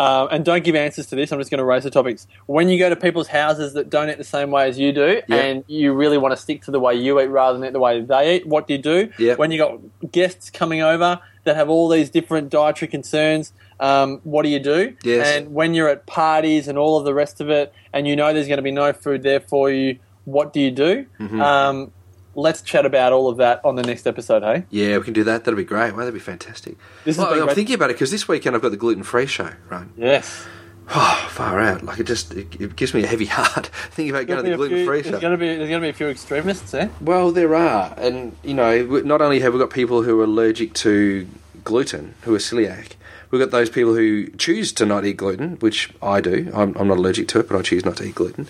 uh, 0.00 0.26
and 0.30 0.44
don't 0.46 0.64
give 0.64 0.74
answers 0.74 1.06
to 1.08 1.14
this, 1.16 1.30
I'm 1.30 1.38
just 1.38 1.50
going 1.50 1.58
to 1.58 1.64
raise 1.64 1.84
the 1.84 1.90
topics. 1.90 2.26
When 2.46 2.68
you 2.70 2.78
go 2.78 2.88
to 2.88 2.96
people's 2.96 3.28
houses 3.28 3.74
that 3.74 3.90
don't 3.90 4.08
eat 4.08 4.16
the 4.16 4.24
same 4.24 4.50
way 4.50 4.66
as 4.66 4.78
you 4.78 4.92
do, 4.92 5.20
Yeah. 5.28 5.36
and 5.36 5.64
you 5.66 5.92
really 5.92 6.16
want 6.16 6.32
to 6.32 6.36
stick 6.40 6.62
to 6.64 6.70
the 6.70 6.80
way 6.80 6.94
you 6.94 7.20
eat 7.20 7.26
rather 7.26 7.58
than 7.58 7.68
eat 7.68 7.72
the 7.74 7.80
way 7.80 8.00
they 8.00 8.36
eat, 8.36 8.46
what 8.46 8.66
do 8.66 8.72
you 8.74 8.78
do? 8.80 9.10
Yeah. 9.18 9.34
When 9.34 9.50
you 9.50 9.58
got 9.58 9.78
guests 10.10 10.48
coming 10.48 10.80
over 10.80 11.20
that 11.44 11.54
have 11.56 11.68
all 11.68 11.88
these 11.90 12.08
different 12.08 12.48
dietary 12.48 12.88
concerns, 12.88 13.52
um, 13.78 14.20
what 14.24 14.42
do 14.42 14.48
you 14.48 14.58
do? 14.60 14.96
Yes. 15.04 15.26
And 15.26 15.52
when 15.52 15.74
you're 15.74 15.88
at 15.88 16.06
parties 16.06 16.66
and 16.66 16.78
all 16.78 16.96
of 16.98 17.04
the 17.04 17.12
rest 17.14 17.40
of 17.42 17.50
it, 17.50 17.72
and 17.92 18.08
you 18.08 18.16
know 18.16 18.32
there's 18.32 18.48
going 18.48 18.58
to 18.58 18.62
be 18.62 18.70
no 18.72 18.92
food 18.94 19.22
there 19.22 19.40
for 19.40 19.70
you, 19.70 19.98
what 20.24 20.52
do 20.54 20.60
you 20.60 20.70
do? 20.70 21.06
Mm-hmm. 21.18 21.40
Um, 21.40 21.92
let's 22.34 22.62
chat 22.62 22.86
about 22.86 23.12
all 23.12 23.28
of 23.28 23.36
that 23.38 23.60
on 23.64 23.76
the 23.76 23.82
next 23.82 24.06
episode, 24.06 24.42
hey? 24.42 24.64
Yeah, 24.70 24.98
we 24.98 25.04
can 25.04 25.12
do 25.14 25.24
that. 25.24 25.44
That'll 25.44 25.56
be 25.58 25.64
great. 25.64 25.90
Well, 25.90 25.98
that'd 25.98 26.14
be 26.14 26.20
fantastic. 26.20 26.76
This 27.04 27.18
Well, 27.18 27.32
I'm 27.32 27.44
great. 27.44 27.54
thinking 27.54 27.74
about 27.74 27.90
it 27.90 27.94
because 27.94 28.10
this 28.10 28.28
weekend 28.28 28.56
I've 28.56 28.62
got 28.62 28.70
the 28.70 28.76
gluten 28.76 29.02
free 29.02 29.26
show, 29.26 29.50
right? 29.68 29.86
Yes. 29.96 30.46
Oh, 30.92 31.26
far 31.30 31.60
out. 31.60 31.84
Like 31.84 32.00
it 32.00 32.06
just 32.08 32.32
it, 32.34 32.60
it 32.60 32.74
gives 32.74 32.94
me 32.94 33.04
a 33.04 33.06
heavy 33.06 33.26
heart 33.30 33.66
thinking 33.90 34.10
about 34.14 34.26
going 34.26 34.44
to 34.44 34.50
the 34.50 34.56
gluten 34.56 34.84
free 34.84 35.02
There's 35.02 35.14
show. 35.14 35.20
going 35.20 35.32
to 35.32 35.38
be 35.38 35.46
there's 35.46 35.68
going 35.68 35.80
to 35.80 35.86
be 35.86 35.90
a 35.90 35.92
few 35.92 36.08
extremists 36.08 36.74
eh? 36.74 36.88
Well, 37.00 37.30
there 37.30 37.54
are, 37.54 37.94
and 37.96 38.36
you 38.42 38.54
know, 38.54 38.84
not 39.02 39.20
only 39.22 39.38
have 39.40 39.52
we 39.52 39.60
got 39.60 39.70
people 39.70 40.02
who 40.02 40.20
are 40.20 40.24
allergic 40.24 40.72
to 40.74 41.28
gluten, 41.62 42.14
who 42.22 42.34
are 42.34 42.38
celiac, 42.38 42.94
we've 43.30 43.40
got 43.40 43.52
those 43.52 43.70
people 43.70 43.94
who 43.94 44.28
choose 44.30 44.72
to 44.72 44.84
not 44.86 45.04
eat 45.04 45.16
gluten, 45.16 45.56
which 45.60 45.90
I 46.02 46.20
do. 46.20 46.50
I'm, 46.52 46.76
I'm 46.76 46.88
not 46.88 46.96
allergic 46.98 47.28
to 47.28 47.38
it, 47.40 47.48
but 47.48 47.56
I 47.56 47.62
choose 47.62 47.84
not 47.84 47.96
to 47.98 48.04
eat 48.04 48.16
gluten 48.16 48.48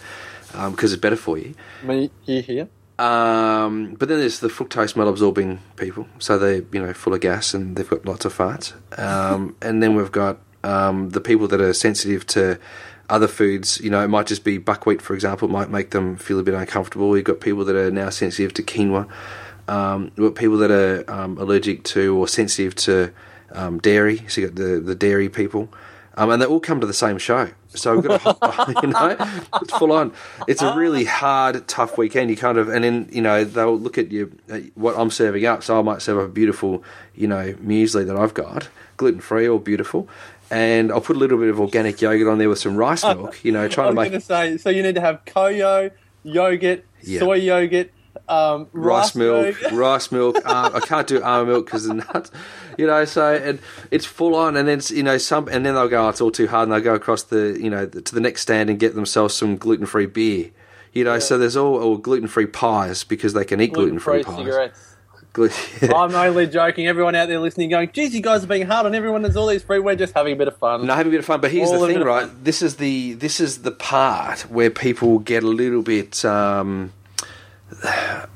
because 0.70 0.94
it's 0.94 1.00
better 1.02 1.16
for 1.16 1.36
you. 1.36 1.54
Me, 1.82 2.10
you 2.24 2.40
here? 2.40 2.68
Um, 3.00 3.94
but 3.94 4.08
then 4.10 4.18
there's 4.18 4.40
the 4.40 4.48
fructose 4.48 4.92
malabsorbing 4.92 5.60
people, 5.76 6.06
so 6.18 6.38
they're 6.38 6.62
you 6.70 6.82
know 6.82 6.92
full 6.92 7.14
of 7.14 7.22
gas 7.22 7.54
and 7.54 7.74
they've 7.74 7.88
got 7.88 8.04
lots 8.04 8.26
of 8.26 8.36
farts. 8.36 8.74
Um, 8.98 9.56
and 9.62 9.82
then 9.82 9.94
we've 9.94 10.12
got 10.12 10.38
um, 10.62 11.08
the 11.10 11.20
people 11.20 11.48
that 11.48 11.62
are 11.62 11.72
sensitive 11.72 12.26
to 12.28 12.58
other 13.08 13.26
foods. 13.26 13.80
You 13.80 13.88
know, 13.88 14.04
it 14.04 14.08
might 14.08 14.26
just 14.26 14.44
be 14.44 14.58
buckwheat, 14.58 15.00
for 15.00 15.14
example, 15.14 15.48
it 15.48 15.52
might 15.52 15.70
make 15.70 15.92
them 15.92 16.18
feel 16.18 16.38
a 16.38 16.42
bit 16.42 16.52
uncomfortable. 16.52 17.16
You've 17.16 17.24
got 17.24 17.40
people 17.40 17.64
that 17.64 17.74
are 17.74 17.90
now 17.90 18.10
sensitive 18.10 18.52
to 18.54 18.62
quinoa. 18.62 19.08
Um, 19.66 20.12
we've 20.16 20.34
got 20.34 20.38
people 20.38 20.58
that 20.58 20.70
are 20.70 21.10
um, 21.10 21.38
allergic 21.38 21.84
to 21.84 22.18
or 22.18 22.28
sensitive 22.28 22.74
to 22.76 23.12
um, 23.52 23.78
dairy. 23.78 24.18
So 24.28 24.42
you've 24.42 24.54
got 24.54 24.62
the 24.62 24.78
the 24.78 24.94
dairy 24.94 25.30
people. 25.30 25.72
Um, 26.16 26.30
and 26.30 26.42
they 26.42 26.46
all 26.46 26.60
come 26.60 26.80
to 26.80 26.86
the 26.86 26.92
same 26.94 27.18
show. 27.18 27.50
So 27.68 27.94
we've 27.96 28.04
got, 28.04 28.24
a, 28.24 28.74
you 28.82 28.88
know, 28.88 29.16
it's 29.62 29.72
full 29.78 29.92
on. 29.92 30.12
It's 30.48 30.60
a 30.60 30.74
really 30.76 31.04
hard, 31.04 31.66
tough 31.68 31.96
weekend. 31.96 32.30
You 32.30 32.36
kind 32.36 32.58
of, 32.58 32.68
and 32.68 32.84
then 32.84 33.08
you 33.12 33.22
know 33.22 33.44
they'll 33.44 33.78
look 33.78 33.96
at 33.96 34.10
you, 34.10 34.36
uh, 34.50 34.58
what 34.74 34.98
I'm 34.98 35.10
serving 35.10 35.46
up. 35.46 35.62
So 35.62 35.78
I 35.78 35.82
might 35.82 36.02
serve 36.02 36.18
up 36.18 36.24
a 36.24 36.28
beautiful, 36.28 36.82
you 37.14 37.28
know, 37.28 37.52
muesli 37.54 38.06
that 38.06 38.16
I've 38.16 38.34
got, 38.34 38.68
gluten 38.96 39.20
free 39.20 39.46
or 39.46 39.60
beautiful, 39.60 40.08
and 40.50 40.90
I'll 40.90 41.00
put 41.00 41.16
a 41.16 41.18
little 41.18 41.38
bit 41.38 41.48
of 41.48 41.60
organic 41.60 42.00
yogurt 42.00 42.26
on 42.28 42.38
there 42.38 42.48
with 42.48 42.58
some 42.58 42.76
rice 42.76 43.04
milk. 43.14 43.42
You 43.44 43.52
know, 43.52 43.64
I 43.64 43.68
trying 43.68 43.94
was 43.94 44.06
to 44.06 44.10
going 44.10 44.12
make 44.12 44.20
to 44.20 44.26
say, 44.26 44.56
so 44.58 44.70
you 44.70 44.82
need 44.82 44.96
to 44.96 45.00
have 45.00 45.24
CoYo, 45.24 45.92
yogurt, 46.24 46.84
Yeah. 47.02 47.20
soy 47.20 47.34
yogurt, 47.36 47.92
um, 48.30 48.68
rice 48.72 49.14
milk, 49.14 49.56
rice 49.72 50.12
milk. 50.12 50.36
Uh, 50.44 50.70
I 50.74 50.80
can't 50.80 51.06
do 51.06 51.22
almond 51.22 51.48
milk 51.48 51.66
because 51.66 51.84
the 51.84 51.94
nuts, 51.94 52.30
you 52.78 52.86
know. 52.86 53.04
So 53.04 53.34
and 53.34 53.58
it's 53.90 54.06
full 54.06 54.34
on, 54.34 54.56
and 54.56 54.68
then 54.68 54.80
you 54.88 55.02
know 55.02 55.18
some, 55.18 55.48
and 55.48 55.66
then 55.66 55.74
they'll 55.74 55.88
go, 55.88 56.06
oh, 56.06 56.08
it's 56.08 56.20
all 56.20 56.30
too 56.30 56.46
hard, 56.46 56.64
and 56.64 56.72
they'll 56.72 56.80
go 56.80 56.94
across 56.94 57.24
the 57.24 57.58
you 57.60 57.70
know 57.70 57.86
to 57.86 58.14
the 58.14 58.20
next 58.20 58.42
stand 58.42 58.70
and 58.70 58.78
get 58.78 58.94
themselves 58.94 59.34
some 59.34 59.56
gluten 59.56 59.86
free 59.86 60.06
beer. 60.06 60.50
You 60.92 61.04
know, 61.04 61.20
so 61.20 61.38
there's 61.38 61.56
all, 61.56 61.80
all 61.80 61.98
gluten 61.98 62.26
free 62.26 62.46
pies 62.46 63.04
because 63.04 63.32
they 63.32 63.44
can 63.44 63.60
eat 63.60 63.72
gluten 63.72 64.00
free 64.00 64.24
pies. 64.24 64.36
cigarettes. 64.36 64.96
Glu- 65.32 65.48
yeah. 65.82 65.94
I'm 65.94 66.12
only 66.14 66.48
joking. 66.48 66.88
Everyone 66.88 67.14
out 67.14 67.28
there 67.28 67.38
listening, 67.38 67.70
going, 67.70 67.90
"Geez, 67.92 68.14
you 68.14 68.20
guys 68.20 68.42
are 68.42 68.48
being 68.48 68.66
hard 68.66 68.86
on 68.86 68.94
everyone. 68.94 69.22
There's 69.22 69.36
all 69.36 69.46
these 69.46 69.62
free. 69.62 69.78
We're 69.78 69.94
just 69.94 70.14
having 70.14 70.32
a 70.32 70.36
bit 70.36 70.48
of 70.48 70.56
fun." 70.56 70.86
No, 70.86 70.94
having 70.94 71.12
a 71.12 71.14
bit 71.14 71.20
of 71.20 71.26
fun. 71.26 71.40
But 71.40 71.52
here's 71.52 71.70
All 71.70 71.80
the 71.80 71.92
thing, 71.92 72.02
right? 72.02 72.28
This 72.42 72.62
is 72.62 72.76
the 72.76 73.12
this 73.14 73.38
is 73.38 73.62
the 73.62 73.70
part 73.70 74.40
where 74.50 74.70
people 74.70 75.20
get 75.20 75.44
a 75.44 75.48
little 75.48 75.82
bit. 75.82 76.24
Um, 76.24 76.92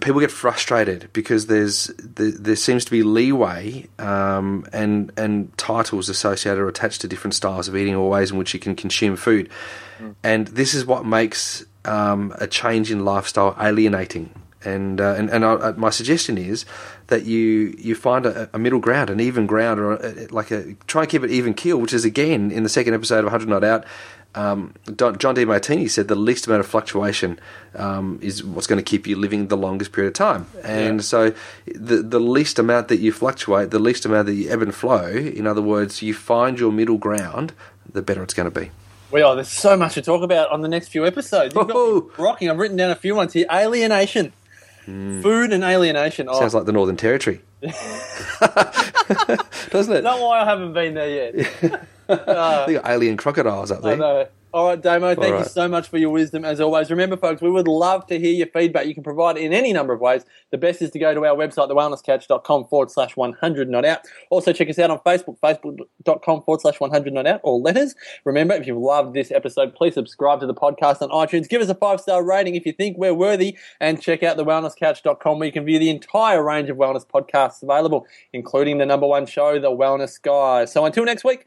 people 0.00 0.20
get 0.20 0.30
frustrated 0.30 1.08
because 1.12 1.46
there's 1.46 1.86
there, 1.98 2.32
there 2.32 2.56
seems 2.56 2.84
to 2.84 2.90
be 2.90 3.02
leeway 3.02 3.86
um, 3.98 4.66
and 4.72 5.12
and 5.16 5.56
titles 5.56 6.08
associated 6.08 6.58
or 6.58 6.68
attached 6.68 7.00
to 7.02 7.08
different 7.08 7.34
styles 7.34 7.68
of 7.68 7.76
eating 7.76 7.94
or 7.94 8.08
ways 8.08 8.30
in 8.30 8.38
which 8.38 8.54
you 8.54 8.60
can 8.60 8.74
consume 8.74 9.16
food, 9.16 9.48
and 10.22 10.48
this 10.48 10.74
is 10.74 10.84
what 10.84 11.04
makes 11.04 11.64
um, 11.84 12.34
a 12.38 12.46
change 12.46 12.90
in 12.90 13.04
lifestyle 13.04 13.56
alienating. 13.60 14.30
And 14.62 15.00
uh, 15.00 15.14
and 15.16 15.30
and 15.30 15.44
I, 15.44 15.52
uh, 15.52 15.72
my 15.76 15.88
suggestion 15.88 16.36
is 16.36 16.66
that 17.06 17.24
you 17.24 17.74
you 17.78 17.94
find 17.94 18.26
a, 18.26 18.50
a 18.52 18.58
middle 18.58 18.78
ground, 18.78 19.08
an 19.08 19.18
even 19.18 19.46
ground, 19.46 19.80
or 19.80 19.94
a, 19.94 20.26
like 20.30 20.50
a 20.50 20.74
try 20.86 21.02
and 21.02 21.10
keep 21.10 21.24
it 21.24 21.30
even 21.30 21.54
keel, 21.54 21.78
which 21.78 21.94
is 21.94 22.04
again 22.04 22.50
in 22.50 22.62
the 22.62 22.68
second 22.68 22.92
episode 22.92 23.20
of 23.20 23.26
100 23.26 23.48
Not 23.48 23.64
Out. 23.64 23.86
Um, 24.34 24.74
Don, 24.84 25.18
John 25.18 25.34
Demartini 25.34 25.90
said 25.90 26.06
the 26.06 26.14
least 26.14 26.46
amount 26.46 26.60
of 26.60 26.66
fluctuation 26.66 27.40
um, 27.74 28.18
is 28.22 28.44
what's 28.44 28.68
going 28.68 28.76
to 28.78 28.82
keep 28.82 29.06
you 29.08 29.16
living 29.16 29.48
the 29.48 29.56
longest 29.56 29.90
period 29.92 30.08
of 30.10 30.14
time. 30.14 30.46
And 30.62 30.98
Yeah. 30.98 31.02
so, 31.02 31.32
the 31.66 31.96
the 31.96 32.20
least 32.20 32.58
amount 32.60 32.88
that 32.88 33.00
you 33.00 33.10
fluctuate, 33.12 33.70
the 33.70 33.80
least 33.80 34.04
amount 34.04 34.26
that 34.26 34.34
you 34.34 34.48
ebb 34.48 34.62
and 34.62 34.72
flow. 34.74 35.08
In 35.08 35.46
other 35.48 35.62
words, 35.62 36.00
you 36.00 36.14
find 36.14 36.60
your 36.60 36.70
middle 36.70 36.96
ground, 36.98 37.52
the 37.92 38.02
better 38.02 38.22
it's 38.22 38.34
going 38.34 38.48
to 38.50 38.60
be. 38.60 38.70
Well, 39.10 39.34
there's 39.34 39.48
so 39.48 39.76
much 39.76 39.94
to 39.94 40.02
talk 40.02 40.22
about 40.22 40.52
on 40.52 40.60
the 40.60 40.68
next 40.68 40.88
few 40.88 41.04
episodes. 41.04 41.52
You've 41.52 41.66
got 41.66 41.74
me 41.76 42.02
rocking. 42.16 42.48
I've 42.48 42.58
written 42.58 42.76
down 42.76 42.92
a 42.92 42.94
few 42.94 43.16
ones 43.16 43.32
here. 43.32 43.46
Alienation, 43.52 44.32
food 44.86 45.52
and 45.52 45.64
alienation. 45.64 46.28
Oh, 46.30 46.38
Sounds 46.38 46.54
like 46.54 46.66
the 46.66 46.72
Northern 46.72 46.96
Territory, 46.96 47.40
doesn't 49.70 49.94
it? 49.96 50.04
not 50.04 50.20
why 50.20 50.40
I 50.40 50.44
haven't 50.44 50.72
been 50.72 50.94
there 50.94 51.32
yet. 51.34 51.82
Uh, 52.10 52.66
they 52.66 52.74
got 52.74 52.86
alien 52.86 53.16
crocodiles 53.16 53.70
up 53.70 53.84
I 53.84 53.90
there. 53.90 53.96
know. 53.96 54.28
All 54.52 54.66
right, 54.66 54.82
Damo, 54.82 55.14
thank 55.14 55.38
you 55.38 55.44
so 55.44 55.68
much 55.68 55.88
for 55.88 55.96
your 55.96 56.10
wisdom 56.10 56.44
as 56.44 56.60
always. 56.60 56.90
Remember, 56.90 57.16
folks, 57.16 57.40
we 57.40 57.48
would 57.48 57.68
love 57.68 58.04
to 58.08 58.18
hear 58.18 58.32
your 58.32 58.48
feedback. 58.48 58.86
You 58.86 58.94
can 58.94 59.04
provide 59.04 59.36
it 59.36 59.44
in 59.44 59.52
any 59.52 59.72
number 59.72 59.92
of 59.92 60.00
ways. 60.00 60.24
The 60.50 60.58
best 60.58 60.82
is 60.82 60.90
to 60.90 60.98
go 60.98 61.14
to 61.14 61.24
our 61.24 61.36
website, 61.36 61.70
thewellnesscouch.com 61.70 62.64
forward 62.66 62.90
slash 62.90 63.16
100 63.16 63.70
not 63.70 63.84
out. 63.84 64.00
Also, 64.28 64.52
check 64.52 64.68
us 64.68 64.80
out 64.80 64.90
on 64.90 64.98
Facebook, 65.06 65.38
facebook.com 65.38 66.42
forward 66.42 66.60
slash 66.62 66.80
100 66.80 67.12
not 67.12 67.28
out, 67.28 67.40
or 67.44 67.60
letters. 67.60 67.94
Remember, 68.24 68.54
if 68.54 68.66
you've 68.66 68.76
loved 68.76 69.14
this 69.14 69.30
episode, 69.30 69.72
please 69.72 69.94
subscribe 69.94 70.40
to 70.40 70.46
the 70.48 70.54
podcast 70.54 71.00
on 71.00 71.10
iTunes. 71.10 71.48
Give 71.48 71.62
us 71.62 71.68
a 71.68 71.74
five 71.76 72.00
star 72.00 72.24
rating 72.24 72.56
if 72.56 72.66
you 72.66 72.72
think 72.72 72.98
we're 72.98 73.14
worthy, 73.14 73.56
and 73.78 74.02
check 74.02 74.24
out 74.24 74.36
thewellnesscouch.com 74.36 75.38
where 75.38 75.46
you 75.46 75.52
can 75.52 75.64
view 75.64 75.78
the 75.78 75.90
entire 75.90 76.42
range 76.42 76.68
of 76.70 76.76
wellness 76.76 77.06
podcasts 77.06 77.62
available, 77.62 78.04
including 78.32 78.78
the 78.78 78.86
number 78.86 79.06
one 79.06 79.26
show, 79.26 79.60
The 79.60 79.70
Wellness 79.70 80.20
Guy. 80.20 80.64
So 80.64 80.84
until 80.84 81.04
next 81.04 81.22
week, 81.22 81.46